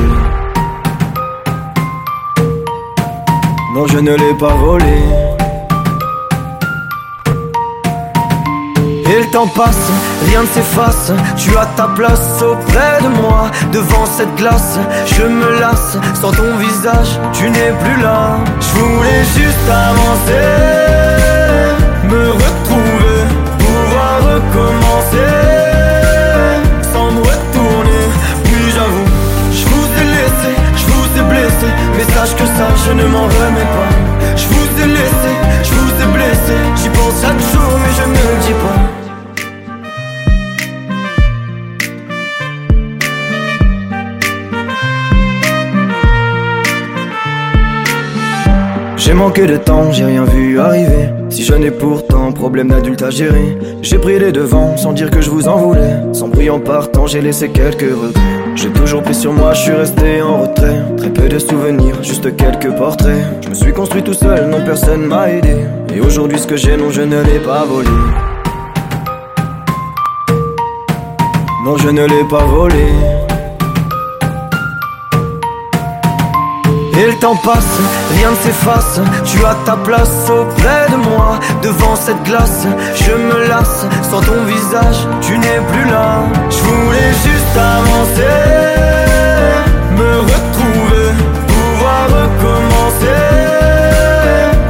[3.75, 5.30] Non je ne l'ai pas volé.
[9.31, 9.91] Temps passe,
[10.27, 11.13] rien ne s'efface.
[11.37, 14.79] Tu as ta place auprès de moi, devant cette glace.
[15.07, 18.39] Je me lasse, sans ton visage, tu n'es plus là.
[18.61, 20.47] Je voulais juste avancer,
[22.05, 23.19] me retrouver,
[23.59, 25.33] pouvoir recommencer.
[26.93, 28.05] Sans me retourner,
[28.45, 29.11] puis j'avoue,
[29.53, 31.69] je vous ai laissé, je vous ai blessé.
[31.97, 33.91] Mais sache que ça, je ne m'en remets pas.
[34.37, 36.57] Je vous ai laissé, je vous ai blessé.
[36.77, 37.60] J'y pense chaque jour,
[49.21, 51.11] manqué de temps, j'ai rien vu arriver.
[51.29, 55.21] Si je n'ai pourtant problème d'adulte à gérer, j'ai pris les devants sans dire que
[55.21, 55.97] je vous en voulais.
[56.15, 58.41] Sans bruit en partant, j'ai laissé quelques regrets.
[58.57, 60.81] J'ai toujours pris sur moi, je suis resté en retrait.
[60.97, 63.23] Très peu de souvenirs, juste quelques portraits.
[63.43, 65.57] Je me suis construit tout seul, non personne m'a aidé.
[65.95, 67.91] Et aujourd'hui, ce que j'ai, non, je ne l'ai pas volé.
[71.67, 72.87] Non, je ne l'ai pas volé.
[77.01, 77.79] Et le temps passe,
[78.15, 79.01] rien ne s'efface.
[79.25, 82.67] Tu as ta place auprès de moi, devant cette glace.
[82.95, 86.25] Je me lasse, sans ton visage, tu n'es plus là.
[86.51, 88.37] Je voulais juste avancer,
[89.97, 91.09] me retrouver,
[91.49, 93.23] pouvoir recommencer.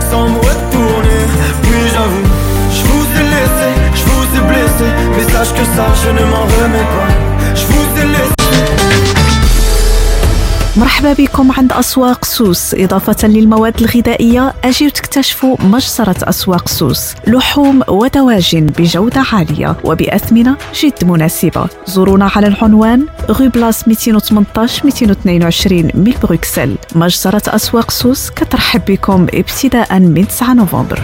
[0.09, 1.23] Sans me retourner,
[1.65, 2.29] oui j'avoue,
[2.77, 4.87] je vous ai laissé, je vous ai blessé.
[5.17, 7.30] Mais sache que ça, je ne m'en remets pas.
[10.81, 12.75] مرحبا بكم عند أسواق سوس.
[12.75, 17.15] إضافة للمواد الغذائية أجيو تكتشفوا مجزرة أسواق سوس.
[17.27, 21.67] لحوم ودواجن بجودة عالية وبأثمنة جد مناسبة.
[21.87, 26.75] زورونا على العنوان غو بلاس 218 222 من بروكسل.
[26.95, 31.01] مجزرة أسواق سوس كترحب بكم ابتداء من 9 نوفمبر.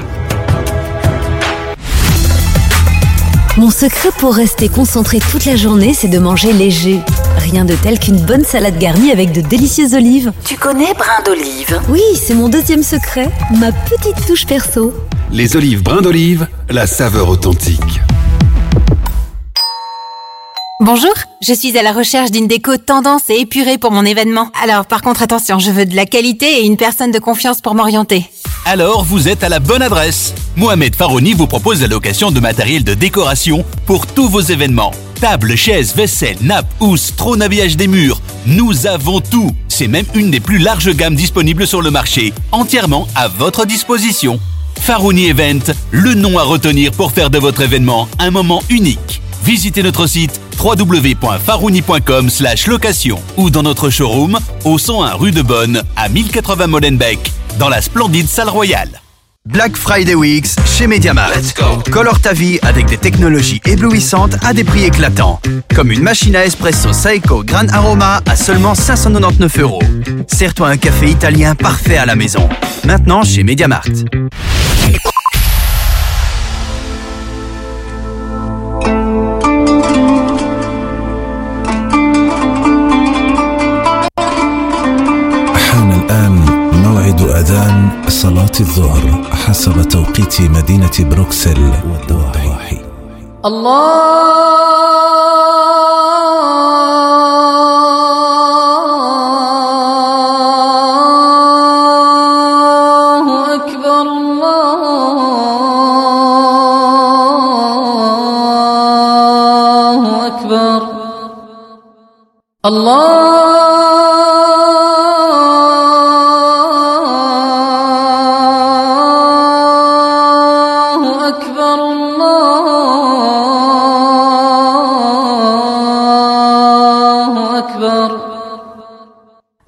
[3.59, 6.99] Mon secret pour rester concentré toute la journée, c'est de manger léger.
[7.39, 10.33] Rien de tel qu'une bonne salade garnie avec de délicieuses olives.
[10.45, 14.93] Tu connais brin d'olive Oui, c'est mon deuxième secret, ma petite touche perso.
[15.33, 18.01] Les olives brin d'olive, la saveur authentique.
[20.81, 24.51] Bonjour, je suis à la recherche d'une déco tendance et épurée pour mon événement.
[24.63, 27.75] Alors par contre attention, je veux de la qualité et une personne de confiance pour
[27.75, 28.27] m'orienter.
[28.69, 30.35] Alors vous êtes à la bonne adresse.
[30.57, 34.91] Mohamed Farouni vous propose la location de matériel de décoration pour tous vos événements.
[35.21, 38.21] Tables, chaises, vaisselle, nappes, housses, trône habillage des murs.
[38.45, 39.55] Nous avons tout.
[39.69, 44.41] C'est même une des plus larges gammes disponibles sur le marché, entièrement à votre disposition.
[44.81, 49.23] Farouni Event, le nom à retenir pour faire de votre événement un moment unique.
[49.45, 52.31] Visitez notre site www.farouni.com
[52.67, 57.81] location ou dans notre showroom au 101 rue de Bonne à 1080 Molenbeek dans la
[57.81, 58.89] splendide salle royale.
[59.47, 61.55] Black Friday Weeks chez Mediamarkt.
[61.91, 65.41] Colore ta vie avec des technologies éblouissantes à des prix éclatants.
[65.75, 69.83] Comme une machine à espresso Saeco Gran Aroma à seulement 599 euros.
[70.27, 72.49] Sers-toi un café italien parfait à la maison.
[72.85, 74.05] Maintenant chez Mediamarkt.
[87.21, 92.79] موعد أذان صلاة الظهر حسب توقيت مدينة بروكسل والضواحي
[93.45, 94.37] الله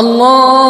[0.00, 0.69] 啊。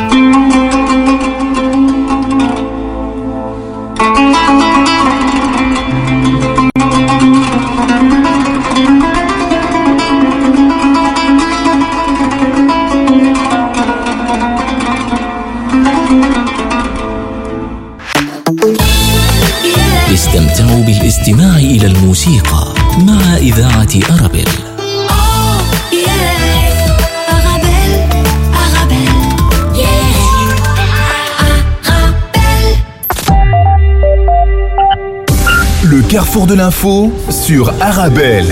[36.11, 38.43] Carrefour de l'info sur Arabelle.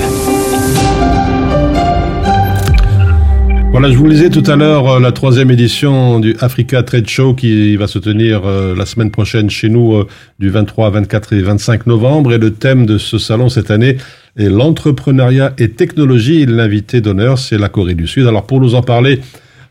[3.72, 7.10] Voilà, je vous le disais tout à l'heure, euh, la troisième édition du Africa Trade
[7.10, 10.08] Show qui va se tenir euh, la semaine prochaine chez nous euh,
[10.40, 12.32] du 23, 24 et 25 novembre.
[12.32, 13.98] Et le thème de ce salon cette année
[14.38, 16.46] est l'entrepreneuriat et technologie.
[16.46, 18.26] L'invité d'honneur, c'est la Corée du Sud.
[18.26, 19.20] Alors pour nous en parler,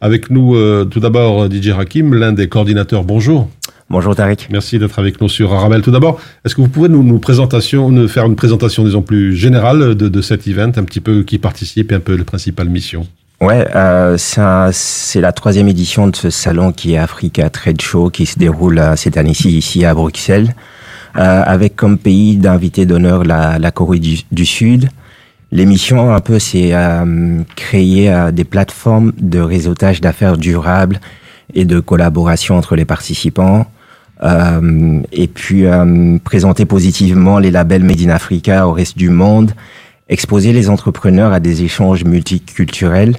[0.02, 3.02] avec nous tout d'abord DJ Hakim, l'un des coordinateurs.
[3.02, 3.48] Bonjour.
[3.90, 4.48] Bonjour Tariq.
[4.50, 5.80] Merci d'être avec nous sur Arabelle.
[5.80, 9.34] Tout d'abord, est-ce que vous pouvez nous, nous, présentation, nous faire une présentation, disons, plus
[9.34, 12.68] générale de, de cet event, un petit peu qui participe et un peu les principales
[12.68, 13.06] missions?
[13.40, 18.26] Ouais, euh, c'est la troisième édition de ce salon qui est Africa Trade Show qui
[18.26, 20.54] se déroule euh, cette année-ci ici à Bruxelles,
[21.16, 24.90] euh, avec comme pays d'invité d'honneur la, la Corée du, du Sud.
[25.50, 31.00] L'émission, un peu, c'est euh, créer euh, des plateformes de réseautage d'affaires durables
[31.54, 33.66] et de collaboration entre les participants.
[34.22, 39.52] Euh, et puis euh, présenter positivement les labels Made in Africa au reste du monde,
[40.08, 43.16] exposer les entrepreneurs à des échanges multiculturels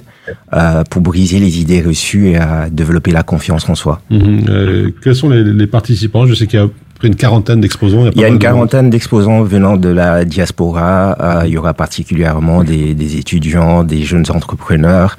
[0.52, 4.02] euh, pour briser les idées reçues et à développer la confiance en soi.
[4.10, 4.44] Mhm.
[4.48, 6.26] Euh, Quels sont les, les participants?
[6.26, 8.10] Je sais qu'il y a près une quarantaine d'exposants.
[8.14, 11.44] Il y a une de quarantaine d'exposants venant de la diaspora.
[11.46, 15.16] Il y aura particulièrement des, des étudiants, des jeunes entrepreneurs,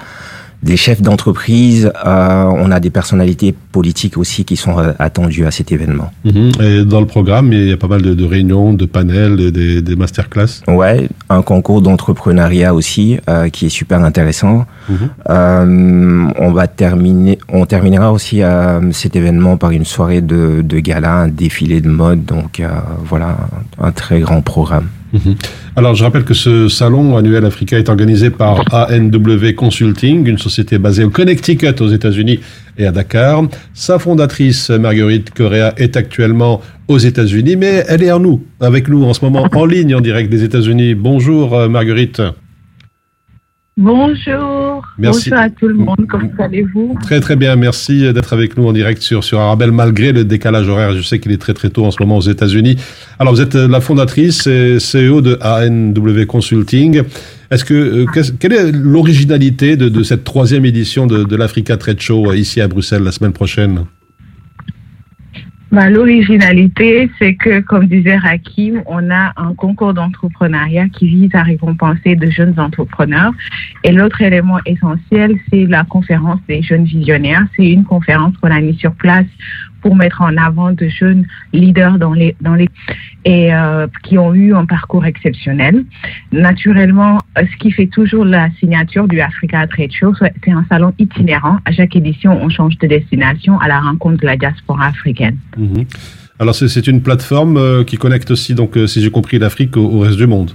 [0.64, 1.92] des chefs d'entreprise.
[2.06, 6.12] Euh, on a des personnalités politiques aussi qui sont euh, attendues à cet événement.
[6.24, 6.52] Mhm.
[6.62, 9.82] Et dans le programme, il y a pas mal de, de réunions, de panels, des,
[9.82, 10.62] des masterclass.
[10.68, 14.66] Ouais, un concours d'entrepreneuriat aussi euh, qui est super intéressant.
[15.30, 20.80] Euh, on va terminer, on terminera aussi euh, cet événement par une soirée de, de
[20.80, 22.26] gala, un défilé de mode.
[22.26, 22.68] Donc euh,
[23.04, 23.38] voilà,
[23.80, 24.88] un, très grand programme.
[25.14, 25.36] Mhm.
[25.76, 30.78] Alors, je rappelle que ce salon annuel Africa est organisé par ANW Consulting, une société
[30.78, 32.40] basée au Connecticut, aux États-Unis
[32.78, 33.44] et à Dakar.
[33.74, 39.04] Sa fondatrice, Marguerite Correa, est actuellement aux États-Unis, mais elle est en nous, avec nous
[39.04, 40.96] en ce moment, en ligne, en direct des États-Unis.
[40.96, 42.22] Bonjour, Marguerite.
[43.78, 44.61] Bonjour.
[44.98, 45.30] Merci.
[45.30, 46.06] Bonjour à tout le monde.
[46.08, 46.98] Comment allez-vous?
[47.02, 50.68] Très très bien, merci d'être avec nous en direct sur, sur Arabelle, malgré le décalage
[50.68, 50.94] horaire.
[50.94, 52.78] Je sais qu'il est très très tôt en ce moment aux États-Unis.
[53.20, 57.04] Alors vous êtes euh, la fondatrice et CEO de ANW Consulting.
[57.52, 58.06] Est-ce que euh,
[58.40, 62.62] quelle est l'originalité de, de cette troisième édition de, de l'Africa Trade Show euh, ici
[62.62, 63.86] à Bruxelles la semaine prochaine?
[65.72, 71.44] Bah, L'originalité, c'est que, comme disait Rakim, on a un concours d'entrepreneuriat qui vise à
[71.44, 73.32] récompenser de jeunes entrepreneurs.
[73.86, 77.48] Et l'autre élément essentiel, c'est la conférence des jeunes visionnaires.
[77.56, 79.26] C'est une conférence qu'on a mise sur place
[79.82, 82.70] pour mettre en avant de jeunes leaders dans les dans les
[83.26, 85.84] et euh, qui ont eu un parcours exceptionnel.
[86.32, 90.94] Naturellement, euh, ce qui fait toujours la signature du Africa Trade Show, c'est un salon
[90.98, 91.60] itinérant.
[91.66, 95.38] À chaque édition, on change de destination à la rencontre de la diaspora africaine.
[95.58, 95.86] Mhm.
[96.40, 100.18] Alors c'est une plateforme euh, qui connecte aussi, donc si j'ai compris, l'Afrique au reste
[100.18, 100.52] du monde.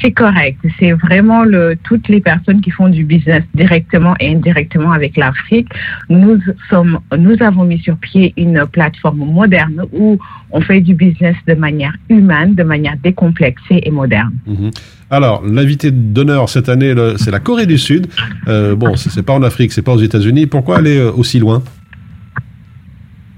[0.00, 0.58] C'est correct.
[0.78, 5.68] C'est vraiment le, toutes les personnes qui font du business directement et indirectement avec l'Afrique.
[6.08, 10.18] Nous sommes, nous avons mis sur pied une plateforme moderne où
[10.50, 14.32] on fait du business de manière humaine, de manière décomplexée et moderne.
[14.46, 14.70] Mhm.
[15.10, 18.06] Alors, l'invité d'honneur cette année, c'est la Corée du Sud.
[18.48, 20.46] Euh, bon, c'est pas en Afrique, c'est pas aux États-Unis.
[20.46, 21.62] Pourquoi aller euh, aussi loin?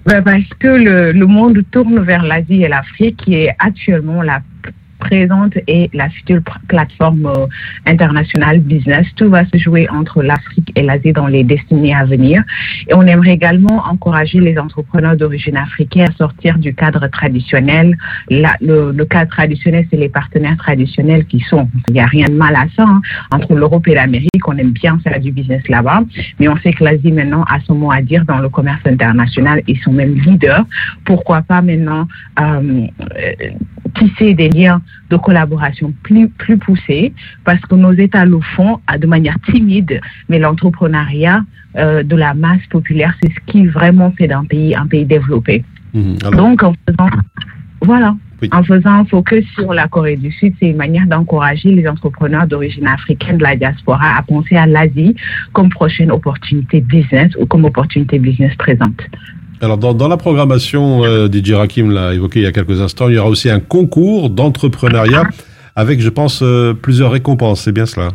[0.07, 4.41] Ben, parce que le, le monde tourne vers l'Asie et l'Afrique, qui est actuellement la
[5.09, 7.47] présente et la future plateforme euh,
[7.95, 9.07] internationale business.
[9.17, 12.43] Tout va se jouer entre l'Afrique et l'Asie dans les décennies à venir.
[12.89, 17.97] Et on aimerait également encourager les entrepreneurs d'origine africaine à sortir du cadre traditionnel.
[18.31, 21.69] La- le, le cadre traditionnel, c'est les partenaires traditionnels qui sont.
[21.89, 22.85] Il n'y a rien de mal à ça.
[22.95, 23.01] hein.
[23.37, 26.01] Entre l'Europe et l'Amérique, on aime bien faire du business là-bas.
[26.39, 29.63] Mais on sait que l'Asie maintenant a son mot à dire dans le commerce international.
[29.69, 30.65] Ils sont même leaders.
[31.05, 32.03] Pourquoi pas maintenant
[32.41, 33.51] euh, euh,
[33.99, 34.81] tisser des liens
[35.11, 37.13] de collaboration plus, plus poussés
[37.45, 41.43] parce que nos États le font de manière timide, mais l'entrepreneuriat
[41.77, 45.65] euh, de la masse populaire, c'est ce qui vraiment fait d'un pays un pays développé.
[45.95, 46.17] Mhm.
[46.37, 47.11] Donc, en faisant,
[47.83, 48.17] voilà,
[48.53, 52.47] en faisant un focus sur la Corée du Sud, c'est une manière d'encourager les entrepreneurs
[52.47, 55.17] d'origine africaine de la diaspora à penser à l'Asie
[55.53, 59.01] comme prochaine opportunité business ou comme opportunité business présente.
[59.63, 63.15] Alors, dans, la programmation, euh, DJ Rakim l'a évoqué il y a quelques instants, il
[63.15, 65.25] y aura aussi un concours d'entrepreneuriat
[65.77, 67.63] avec, je pense, euh, plusieurs récompenses.
[67.63, 68.09] C'est bien cela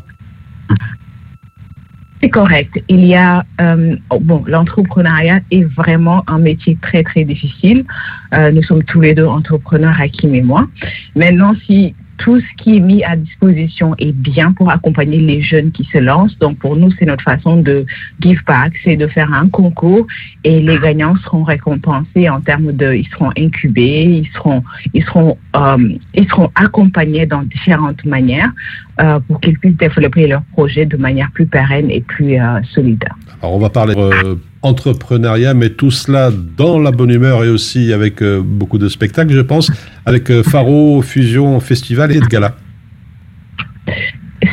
[2.22, 2.84] C'est correct.
[2.90, 7.86] Il y a, euh, oh, bon, l'entrepreneuriat est vraiment un métier très, très difficile.
[8.34, 10.68] Euh, nous sommes tous les deux entrepreneurs, Hakim et moi.
[11.16, 15.72] Maintenant, si tout ce qui est mis à disposition est bien pour accompagner les jeunes
[15.72, 16.38] qui se lancent.
[16.38, 17.86] Donc, pour nous, c'est notre façon de
[18.20, 20.06] give back, c'est de faire un concours
[20.44, 24.64] et les gagnants seront récompensés en termes de, ils seront incubés, ils seront,
[24.94, 28.52] ils seront, euh, ils seront accompagnés dans différentes manières
[29.02, 33.04] euh, pour qu'ils puissent développer leur projet de manière plus pérenne et plus euh, solide.
[33.42, 37.94] Alors, on va parler euh, entrepreneuriat, mais tout cela dans la bonne humeur et aussi
[37.94, 39.72] avec euh, beaucoup de spectacles, je pense,
[40.06, 42.56] avec Faro, Fusion, Festival et de Gala.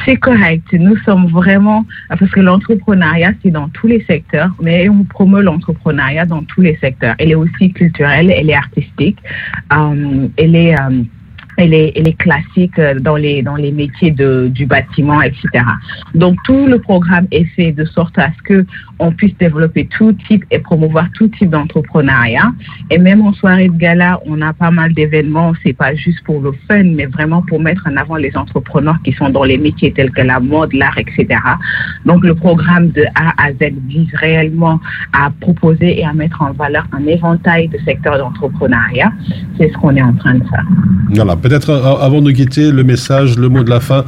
[0.05, 0.64] C'est correct.
[0.72, 6.26] Nous sommes vraiment, parce que l'entrepreneuriat, c'est dans tous les secteurs, mais on promeut l'entrepreneuriat
[6.26, 7.14] dans tous les secteurs.
[7.18, 9.18] Elle est aussi culturelle, elle est artistique,
[9.72, 10.74] euh, elle est...
[10.74, 11.03] euh,
[11.59, 15.64] elle est, elle classique euh, dans les, dans les métiers de, du bâtiment, etc.
[16.14, 18.66] Donc, tout le programme est fait de sorte à ce que
[18.99, 22.53] on puisse développer tout type et promouvoir tout type d'entrepreneuriat.
[22.90, 25.53] Et même en soirée de gala, on a pas mal d'événements.
[25.62, 29.12] C'est pas juste pour le fun, mais vraiment pour mettre en avant les entrepreneurs qui
[29.12, 31.40] sont dans les métiers tels que la mode, l'art, etc.
[32.05, 34.80] Donc, le programme de A à Z vise réellement
[35.12, 39.12] à proposer et à mettre en valeur un éventail de secteurs d'entrepreneuriat.
[39.57, 40.64] C'est ce qu'on est en train de faire.
[41.11, 44.05] Voilà, peut-être euh, avant de quitter, le message, le mot de la fin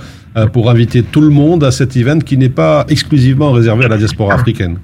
[0.53, 3.99] pour inviter tout le monde à cet event qui n'est pas exclusivement réservé à la
[3.99, 4.79] diaspora africaine.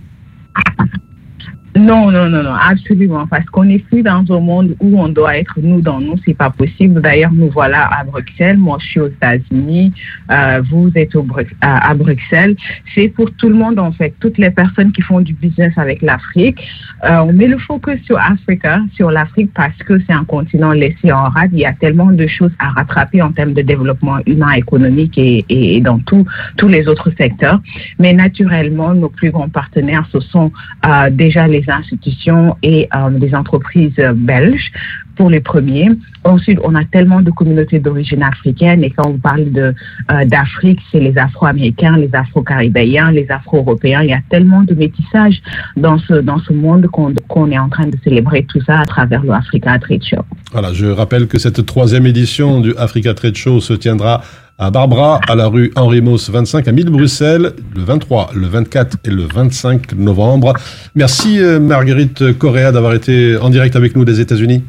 [1.76, 3.26] Non, non, non, non, absolument.
[3.26, 6.32] Parce qu'on n'est plus dans un monde où on doit être nous dans nous, c'est
[6.32, 7.02] pas possible.
[7.02, 8.56] D'ailleurs, nous voilà à Bruxelles.
[8.56, 9.92] Moi, je suis aux États-Unis.
[10.30, 11.12] Euh, vous êtes
[11.60, 12.56] à, Bruxelles.
[12.94, 14.14] C'est pour tout le monde, en fait.
[14.20, 16.58] Toutes les personnes qui font du business avec l'Afrique.
[17.04, 21.12] Euh, on met le focus sur Africa, sur l'Afrique, parce que c'est un continent laissé
[21.12, 21.50] en rade.
[21.52, 25.80] Il y a tellement de choses à rattraper en termes de développement humain, économique et,
[25.82, 27.60] dans tous les autres secteurs.
[27.98, 30.50] Mais naturellement, nos plus grands partenaires, ce sont
[30.86, 34.72] euh, déjà les institutions et euh, les entreprises euh, belges
[35.16, 35.88] pour les premiers.
[36.24, 39.74] Ensuite, on a tellement de communautés d'origine africaine et quand on parle de
[40.10, 44.02] euh, d'Afrique, c'est les Afro-Américains, les Afro-Caribéens, les Afro-Européens.
[44.02, 45.40] Il y a tellement de métissage
[45.76, 48.84] dans ce dans ce monde qu'on qu'on est en train de célébrer tout ça à
[48.84, 50.22] travers le Africa Trade Show.
[50.52, 54.22] Voilà, je rappelle que cette troisième édition du Africa Trade Show se tiendra
[54.58, 58.96] à Barbara, à la rue Henri Mauss 25 à 1000 Bruxelles, le 23, le 24
[59.04, 60.54] et le 25 novembre.
[60.94, 64.64] Merci euh, Marguerite Correa d'avoir été en direct avec nous des États-Unis.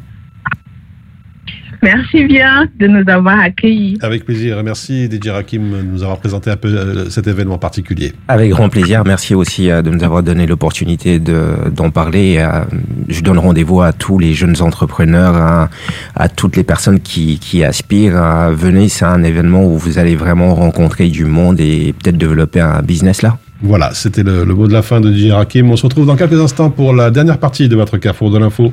[1.82, 3.98] Merci bien de nous avoir accueillis.
[4.02, 4.60] Avec plaisir.
[4.64, 8.12] Merci DJ Rakim de nous avoir présenté un peu euh, cet événement particulier.
[8.28, 9.02] Avec grand plaisir.
[9.04, 12.36] Merci aussi euh, de nous avoir donné l'opportunité de- d'en parler.
[12.38, 12.64] Euh,
[13.08, 15.70] Je donne rendez-vous à tous les jeunes entrepreneurs, à,
[16.16, 18.16] à toutes les personnes qui, qui aspirent.
[18.16, 22.60] à venez, c'est un événement où vous allez vraiment rencontrer du monde et peut-être développer
[22.60, 23.38] un business là.
[23.62, 25.70] Voilà, c'était le, le mot de la fin de DJ Rakim.
[25.70, 28.72] On se retrouve dans quelques instants pour la dernière partie de votre Carrefour de l'info.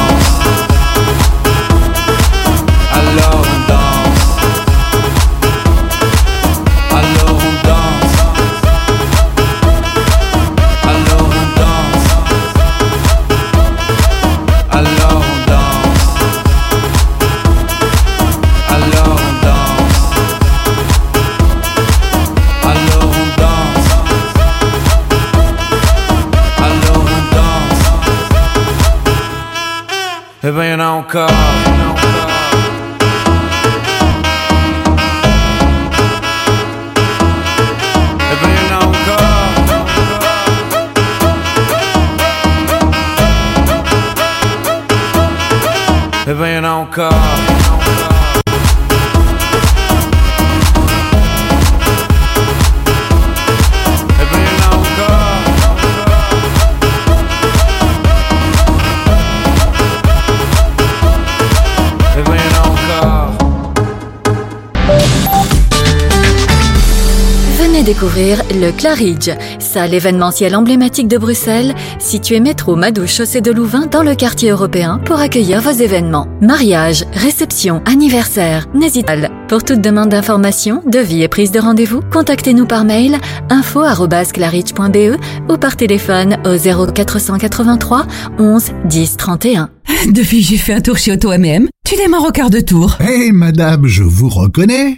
[68.21, 74.03] Découvrir le Claridge, salle événementielle emblématique de Bruxelles, située métro Madouche chaussée de Louvain dans
[74.03, 76.27] le quartier européen pour accueillir vos événements.
[76.41, 79.29] Mariage, réception, anniversaire, n'hésitez pas.
[79.47, 83.17] Pour toute demande d'information, devis et prise de rendez-vous, contactez-nous par mail
[83.49, 85.19] info@claridge.be
[85.49, 88.05] ou par téléphone au 0483
[88.39, 89.69] 11 10 31.
[90.07, 92.97] Depuis j'ai fait un tour chez Auto MM, tu démarres au quart de tour.
[93.01, 94.97] Hé madame, je vous reconnais.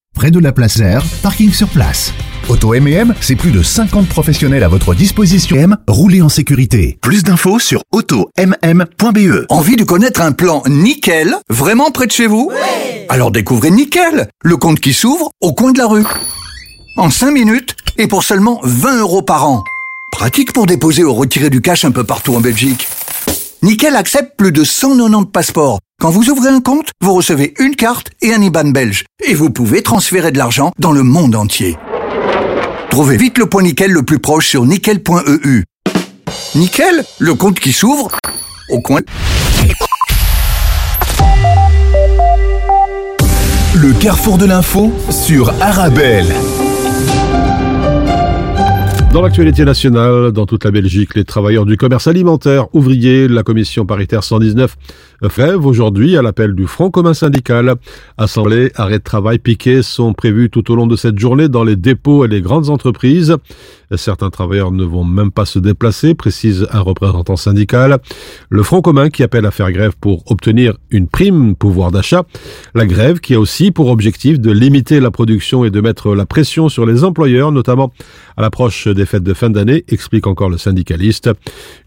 [0.15, 2.13] près de la place Air, parking sur place.
[2.49, 5.55] Auto M&M, c'est plus de 50 professionnels à votre disposition.
[5.55, 6.97] M, roulez en sécurité.
[7.01, 9.45] Plus d'infos sur automm.be.
[9.49, 12.51] Envie de connaître un plan nickel, vraiment près de chez vous?
[13.09, 16.05] Alors découvrez Nickel, le compte qui s'ouvre au coin de la rue.
[16.97, 19.63] En 5 minutes et pour seulement 20 euros par an.
[20.11, 22.87] Pratique pour déposer ou retirer du cash un peu partout en Belgique.
[23.63, 25.79] Nickel accepte plus de 190 passeports.
[25.99, 29.05] Quand vous ouvrez un compte, vous recevez une carte et un IBAN belge.
[29.23, 31.77] Et vous pouvez transférer de l'argent dans le monde entier.
[32.89, 35.63] Trouvez vite le point Nickel le plus proche sur nickel.eu.
[36.55, 38.09] Nickel, le compte qui s'ouvre
[38.71, 39.01] au coin.
[43.75, 46.33] Le carrefour de l'info sur Arabelle.
[49.13, 53.85] Dans l'actualité nationale, dans toute la Belgique, les travailleurs du commerce alimentaire ouvrier, la commission
[53.85, 54.77] paritaire 119
[55.23, 57.75] grève aujourd'hui à l'appel du Front commun syndical.
[58.17, 61.75] Assemblée, arrêt de travail, piquets sont prévus tout au long de cette journée dans les
[61.75, 63.35] dépôts et les grandes entreprises.
[63.95, 67.99] Certains travailleurs ne vont même pas se déplacer, précise un représentant syndical.
[68.49, 72.23] Le Front commun qui appelle à faire grève pour obtenir une prime pouvoir d'achat.
[72.73, 76.25] La grève qui a aussi pour objectif de limiter la production et de mettre la
[76.25, 77.91] pression sur les employeurs, notamment
[78.37, 81.29] à l'approche des fêtes de fin d'année, explique encore le syndicaliste.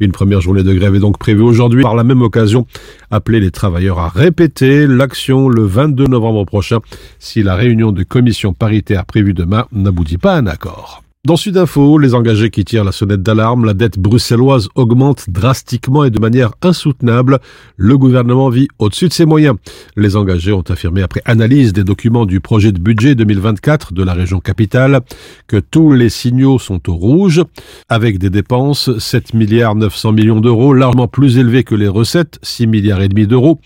[0.01, 1.83] Une première journée de grève est donc prévue aujourd'hui.
[1.83, 2.67] Par la même occasion,
[3.11, 6.79] appeler les travailleurs à répéter l'action le 22 novembre prochain
[7.19, 11.04] si la réunion de commission paritaire prévue demain n'aboutit pas à un accord.
[11.27, 16.11] Dans Sudinfo, les engagés qui tirent la sonnette d'alarme, la dette bruxelloise augmente drastiquement et
[16.11, 17.39] de manière insoutenable.
[17.79, 19.57] Le gouvernement vit au-dessus de ses moyens.
[19.97, 24.13] Les engagés ont affirmé après analyse des documents du projet de budget 2024 de la
[24.13, 25.01] région capitale
[25.47, 27.43] que tous les signaux sont au rouge,
[27.89, 32.67] avec des dépenses 7 milliards 900 millions d'euros, largement plus élevées que les recettes, 6
[32.67, 33.61] milliards et demi d'euros.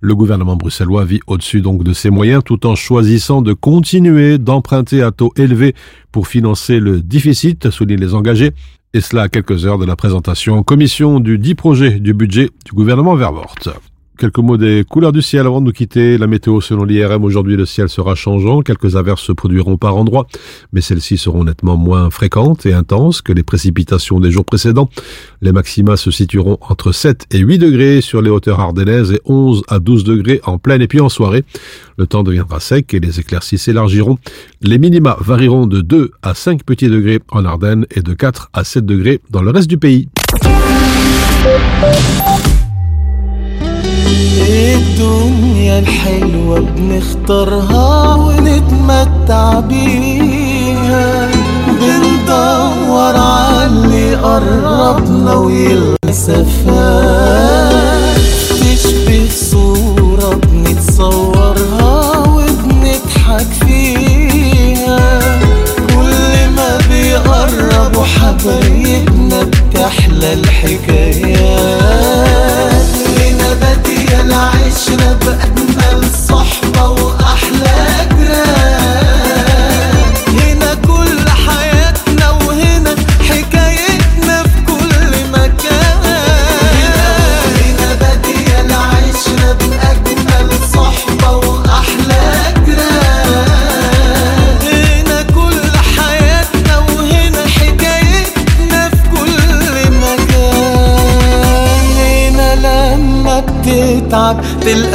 [0.00, 5.02] Le gouvernement bruxellois vit au-dessus donc de ses moyens tout en choisissant de continuer d'emprunter
[5.02, 5.74] à taux élevés
[6.12, 8.52] pour financer le déficit, soulignent les engagés,
[8.94, 12.50] et cela à quelques heures de la présentation en commission du dit projet du budget
[12.64, 13.54] du gouvernement Vervort.
[14.18, 16.18] Quelques mots des couleurs du ciel avant de nous quitter.
[16.18, 18.62] La météo selon l'IRM, aujourd'hui le ciel sera changeant.
[18.62, 20.26] Quelques averses se produiront par endroits,
[20.72, 24.90] mais celles-ci seront nettement moins fréquentes et intenses que les précipitations des jours précédents.
[25.40, 29.62] Les maxima se situeront entre 7 et 8 degrés sur les hauteurs ardennaises et 11
[29.68, 31.44] à 12 degrés en pleine et puis en soirée.
[31.96, 34.18] Le temps deviendra sec et les éclaircies s'élargiront.
[34.62, 38.64] Les minima varieront de 2 à 5 petits degrés en Ardennes et de 4 à
[38.64, 40.08] 7 degrés dans le reste du pays.
[44.74, 51.28] الدنيا الحلوة بنختارها ونتمتع بيها؟
[51.80, 56.48] بندور عاللي قربنا ويلمسفات
[58.60, 65.20] تشبه صورة بنتصورها وبنضحك فيها.
[65.88, 71.68] كل ما بيقربوا حبايبنا بتحلى الحكايات.
[74.28, 77.87] العشرة بأجمل صحبة وأحلى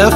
[0.02, 0.10] تلقى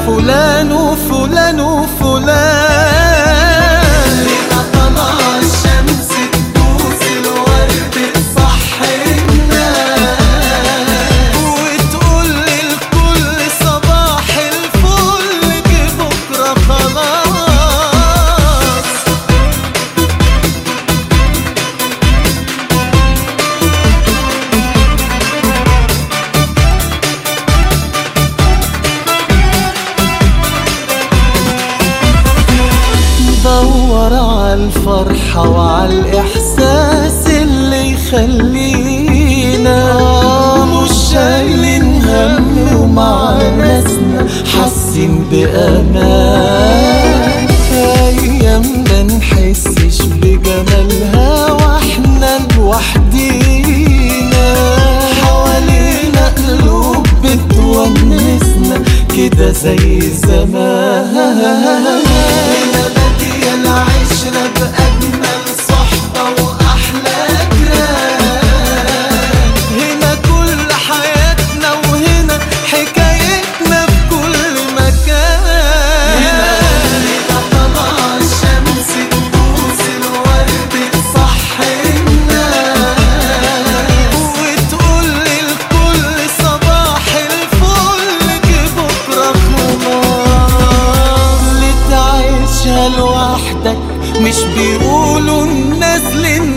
[94.22, 96.57] مش بيقولوا الناس للناس.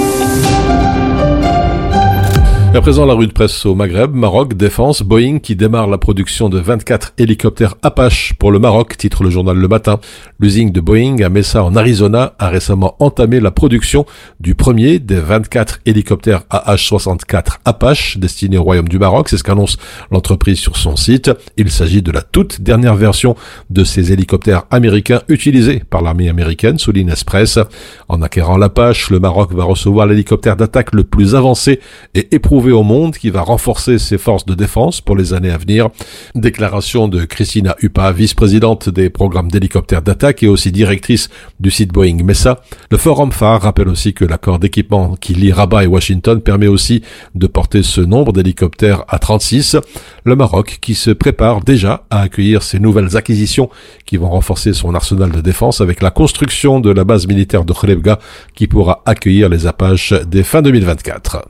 [2.73, 6.47] À présent, la rue de presse au Maghreb, Maroc, Défense, Boeing qui démarre la production
[6.47, 9.99] de 24 hélicoptères Apache pour le Maroc, titre le journal Le Matin.
[10.39, 14.05] L'usine de Boeing à Mesa en Arizona a récemment entamé la production
[14.39, 19.27] du premier des 24 hélicoptères AH-64 Apache destinés au Royaume du Maroc.
[19.27, 19.77] C'est ce qu'annonce
[20.09, 21.29] l'entreprise sur son site.
[21.57, 23.35] Il s'agit de la toute dernière version
[23.69, 27.59] de ces hélicoptères américains utilisés par l'armée américaine, souligne Express.
[28.07, 31.81] En acquérant l'Apache, le Maroc va recevoir l'hélicoptère d'attaque le plus avancé
[32.15, 35.57] et éprouvé au monde qui va renforcer ses forces de défense pour les années à
[35.57, 35.89] venir.
[36.35, 42.23] Déclaration de Christina Hupa, vice-présidente des programmes d'hélicoptères d'attaque et aussi directrice du site Boeing
[42.23, 42.61] Mesa.
[42.91, 47.01] Le forum phare rappelle aussi que l'accord d'équipement qui lie Rabat et Washington permet aussi
[47.33, 49.77] de porter ce nombre d'hélicoptères à 36.
[50.23, 53.69] Le Maroc qui se prépare déjà à accueillir ces nouvelles acquisitions
[54.05, 57.73] qui vont renforcer son arsenal de défense avec la construction de la base militaire de
[57.73, 58.19] Khlebga
[58.53, 61.41] qui pourra accueillir les Apaches dès fin 2024.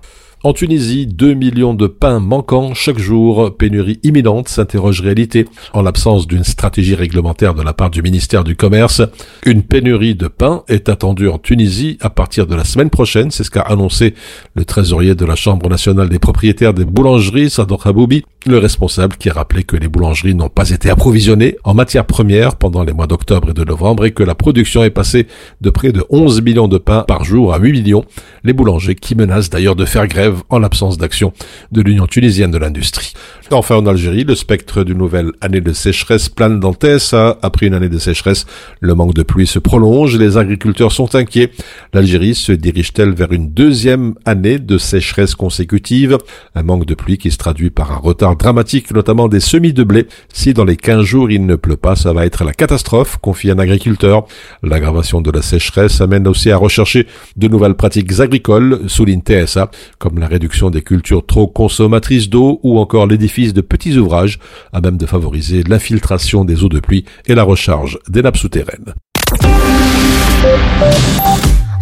[0.44, 5.46] En Tunisie, 2 millions de pains manquants chaque jour, pénurie imminente, s'interroge réalité.
[5.72, 9.04] En l'absence d'une stratégie réglementaire de la part du ministère du Commerce,
[9.46, 13.30] une pénurie de pain est attendue en Tunisie à partir de la semaine prochaine.
[13.30, 14.16] C'est ce qu'a annoncé
[14.56, 19.30] le trésorier de la Chambre nationale des propriétaires des boulangeries, Sador Haboubi, le responsable qui
[19.30, 23.08] a rappelé que les boulangeries n'ont pas été approvisionnées en matières premières pendant les mois
[23.08, 25.28] d'octobre et de novembre et que la production est passée
[25.62, 28.06] de près de 11 millions de pains par jour à 8 millions.
[28.44, 31.34] Les boulangers qui menacent d'ailleurs de faire grève en l'absence d'action
[31.72, 33.14] de l'Union tunisienne de l'industrie.
[33.54, 37.38] Enfin, en Algérie, le spectre d'une nouvelle année de sécheresse plane dans Tessa.
[37.41, 38.45] Après une année de sécheresse,
[38.80, 41.52] le manque de pluie se prolonge et les agriculteurs sont inquiets.
[41.93, 46.18] L'Algérie se dirige-t-elle vers une deuxième année de sécheresse consécutive?
[46.56, 49.84] Un manque de pluie qui se traduit par un retard dramatique, notamment des semis de
[49.84, 50.08] blé.
[50.34, 53.52] Si dans les 15 jours il ne pleut pas, ça va être la catastrophe, confie
[53.52, 54.28] un agriculteur.
[54.64, 60.20] L'aggravation de la sécheresse amène aussi à rechercher de nouvelles pratiques agricoles, souligne TSA, comme
[60.20, 63.08] la réduction des cultures trop consommatrices d'eau ou encore
[63.50, 64.39] de petits ouvrages
[64.72, 68.94] à même de favoriser l'infiltration des eaux de pluie et la recharge des nappes souterraines.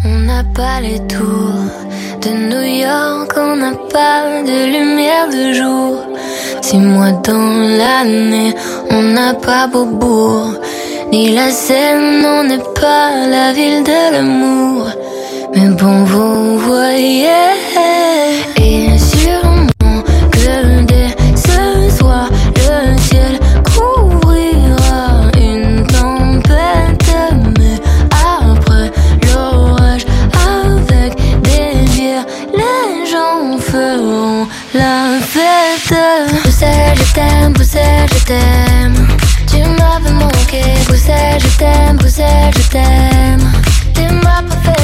[0.04, 1.68] On n'a pas les tours
[2.22, 6.06] de New York, on n'a pas de lumière de jour.
[6.62, 8.54] Six mois dans l'année,
[8.90, 10.54] on n'a pas Beaubourg,
[11.12, 14.88] ni la Seine, on n'est pas la ville de l'amour.
[15.54, 17.26] Mais bon, vous voyez,
[36.96, 38.08] je t'aime, Bruxelles,
[41.40, 41.96] je t'aime.
[41.96, 43.52] Bruxelles, je t'aime.
[43.94, 44.79] T'es ma préférée.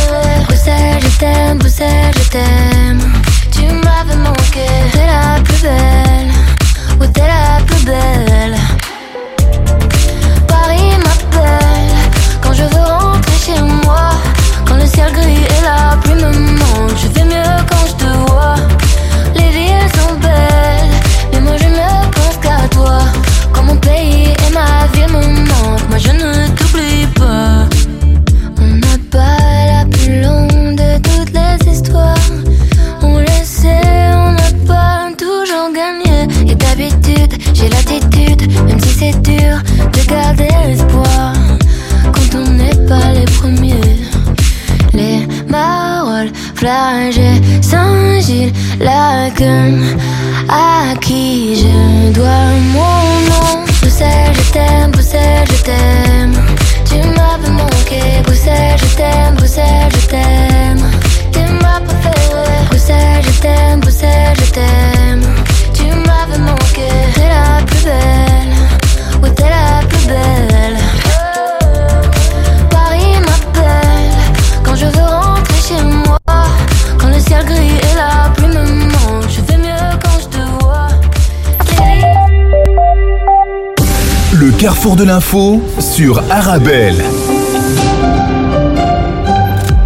[84.95, 86.95] de l'info sur Arabelle.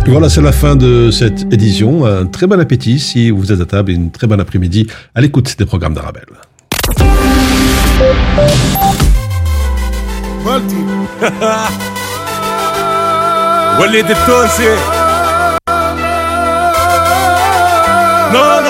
[0.08, 2.06] Voilà, c'est la fin de cette édition.
[2.06, 5.22] Un très bon appétit si vous êtes à table et une très bonne après-midi à
[5.22, 6.26] l'écoute des programmes d'Arabelle.
[13.80, 14.76] وليد التونسي
[18.34, 18.69] نو نو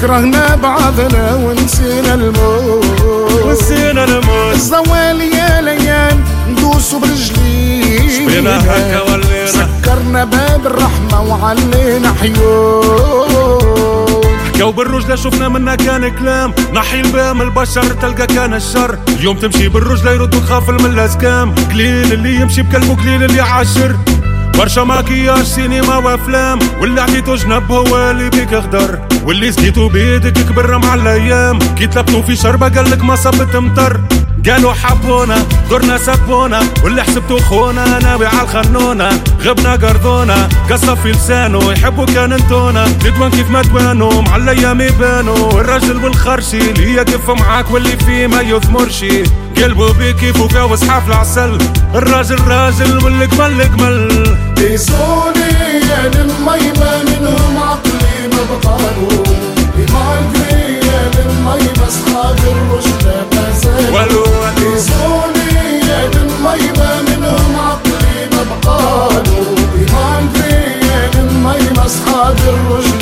[0.00, 3.00] كرهنا بعضنا ونسينا الموت.
[3.44, 4.54] ونسينا الموت.
[4.54, 8.12] الزوال يا ليال ندوسوا برجلينا.
[8.16, 9.46] شبينا هكا ولينا.
[9.46, 13.40] سكرنا باب الرحمة وعلينا حيوت
[14.54, 16.54] حكاو بالرجلة شفنا منا كان كلام.
[16.74, 18.98] نحي البام البشر تلقى كان الشر.
[19.08, 23.96] اليوم تمشي بالرجلة يردوا تخاف من الاسكام قليل اللي يمشي بكلبه قليل اللي عاشر.
[24.58, 30.78] برشا ماكياج سينما وأفلام واللي عطيتو جنب هو اللي بيك خضر واللي سقيتو بيدك كبر
[30.78, 31.58] مع الأيام.
[31.58, 34.00] كي طلبتو في شربة قالك ما صبت مطر.
[34.48, 41.72] قالوا حبونا درنا سبونا واللي حسبتو خونا ناوي على الخنونة غبنا قرضونا قصف في لسانه
[41.72, 42.88] يحبوا كان انتونا.
[42.88, 48.40] تدوان كيف ما توانوا مع الأيام يبانوا الراجل والخرشي اللي يقف معاك واللي فيه ما
[48.40, 49.22] يثمرشي.
[49.56, 51.58] قلبه بيك فوق وصحاف العسل.
[51.94, 54.08] الراجل راجل والقمل قمل
[54.54, 55.50] ديزوني
[55.90, 59.24] يا للميمة منهم عقلي ما بطالوا
[59.76, 64.24] بمالقري يا للميمة أصحاب الرجل ما زالوا ولو
[64.56, 72.99] ديزوني يا للميمة منهم عقلي ما بطالوا بمالقري يا للميمة أصحاب الرجل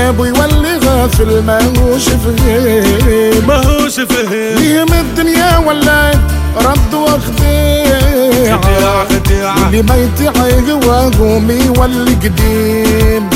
[0.00, 3.46] جاب ويولي غافل ماهوش فهيم.
[3.48, 4.58] ماهوش فهيم.
[4.58, 6.18] ليهم الدنيا ولعت
[6.56, 9.54] رد وخديع خديع خديع.
[9.66, 13.30] اللي ما يتعيه وهوم يولي قديم.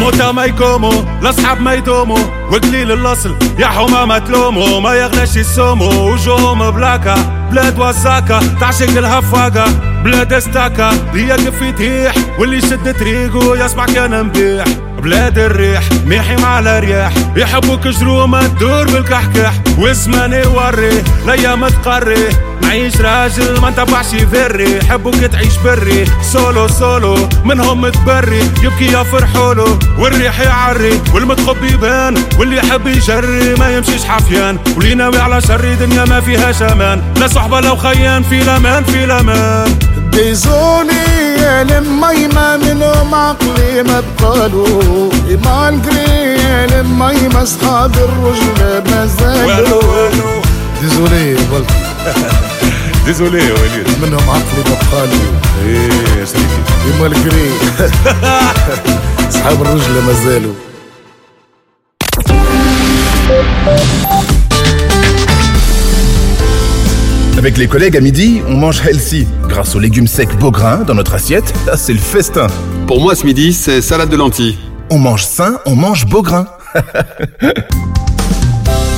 [0.00, 0.92] موتا ما يكومو
[1.22, 2.18] لأصحاب ما يدومو
[2.50, 3.36] وقليل الأصل.
[3.58, 7.14] يا حما ما تلوموا ما يغلاش يسوموا وجوهم بلاكا
[7.50, 9.64] بلاد وساكا تعشق الهفاقة
[10.04, 14.64] بلاد استاكا اللي يقف يتيح واللي يشد طريقه يسمع كان مبيح.
[15.02, 19.52] بلاد الريح ميحي مع الرياح يحبوك جرومة تدور بالكحكح.
[19.78, 22.28] واسماني وري الأيام تقري
[22.62, 24.80] نعيش راجل ما نتبعش ذري.
[24.90, 26.04] حبوك تعيش بري.
[26.32, 28.50] سولو سولو منهم تبري.
[28.62, 31.00] يبكي يا فرحولو والريح يعري.
[31.14, 34.58] والمتخب يبان واللي يحب يجري ما يمشيش حفيان.
[34.76, 39.04] واللي ناوي على شر دنيا ما فيهاش أمان لا صحبة لو خيان في الامان في
[39.04, 39.78] الامان
[40.12, 41.04] ديزوني
[41.40, 45.10] يا لميمة منهم عقلي ما بقالوا
[45.44, 49.82] مالقري يا لميمة أصحاب الرجل ما زالوا
[50.82, 51.36] ديزولي يا
[53.06, 53.88] ديزولي يا وليد.
[54.02, 55.20] منهم عقلي ما بقالوا
[55.64, 57.50] إيه يا شريكي مالقري
[59.28, 60.54] أصحاب الرجل ما زالوا
[67.38, 69.26] Avec les collègues à midi, on mange healthy.
[69.48, 72.46] Grâce aux légumes secs Beaugrain dans notre assiette, là, c'est le festin.
[72.86, 74.58] Pour moi, ce midi, c'est salade de lentilles.
[74.90, 76.46] On mange sain, on mange Beaugrain.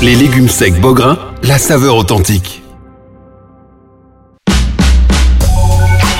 [0.03, 2.63] Les légumes secs Beaugrain, la saveur authentique.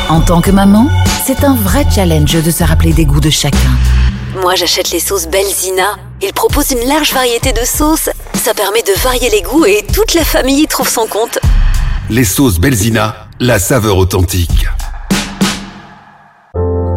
[0.09, 0.89] En tant que maman,
[1.25, 3.71] c'est un vrai challenge de se rappeler des goûts de chacun.
[4.37, 5.97] Moi, j'achète les sauces Belzina.
[6.23, 8.11] Ils proposent une large variété de sauces.
[8.35, 11.39] Ça permet de varier les goûts et toute la famille y trouve son compte.
[12.11, 14.67] Les sauces Belzina, la saveur authentique.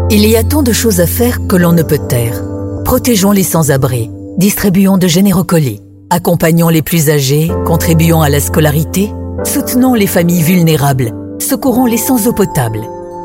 [0.10, 2.42] Il y a tant de choses à faire que l'on ne peut taire.
[2.84, 9.10] Protégeons les sans-abri, distribuons de généreux colis, accompagnons les plus âgés, contribuons à la scolarité,
[9.46, 12.82] soutenons les familles vulnérables, secourons les sans eau potable,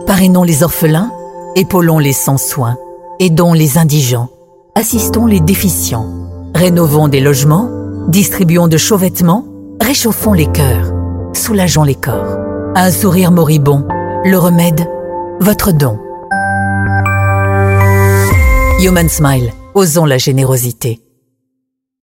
[0.06, 1.10] parrainons les orphelins,
[1.56, 2.76] épaulons les sans soins,
[3.18, 4.28] aidons les indigents,
[4.74, 6.06] assistons les déficients,
[6.54, 7.70] rénovons des logements,
[8.08, 9.44] distribuons de chauds vêtements,
[9.80, 10.92] réchauffons les cœurs,
[11.32, 12.38] soulageons les corps.
[12.74, 13.86] Un sourire moribond,
[14.24, 14.86] le remède,
[15.40, 15.98] votre don.
[18.80, 21.00] Human Smile, osons la générosité.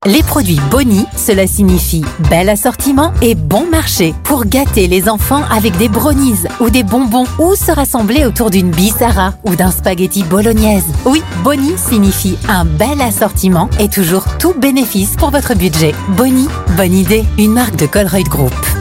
[0.06, 5.78] Les produits Boni, cela signifie bel assortiment et bon marché pour gâter les enfants avec
[5.78, 10.84] des brownies ou des bonbons ou se rassembler autour d'une bissara ou d'un spaghetti bolognaise.
[11.06, 15.94] Oui, Boni signifie un bel assortiment et toujours tout bénéfice pour votre budget.
[16.10, 18.73] Boni, bonne idée, une marque de Colruyt Group.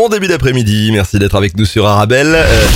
[0.00, 2.34] Bon début d'après-midi, merci d'être avec nous sur Arabelle.
[2.34, 2.66] Euh,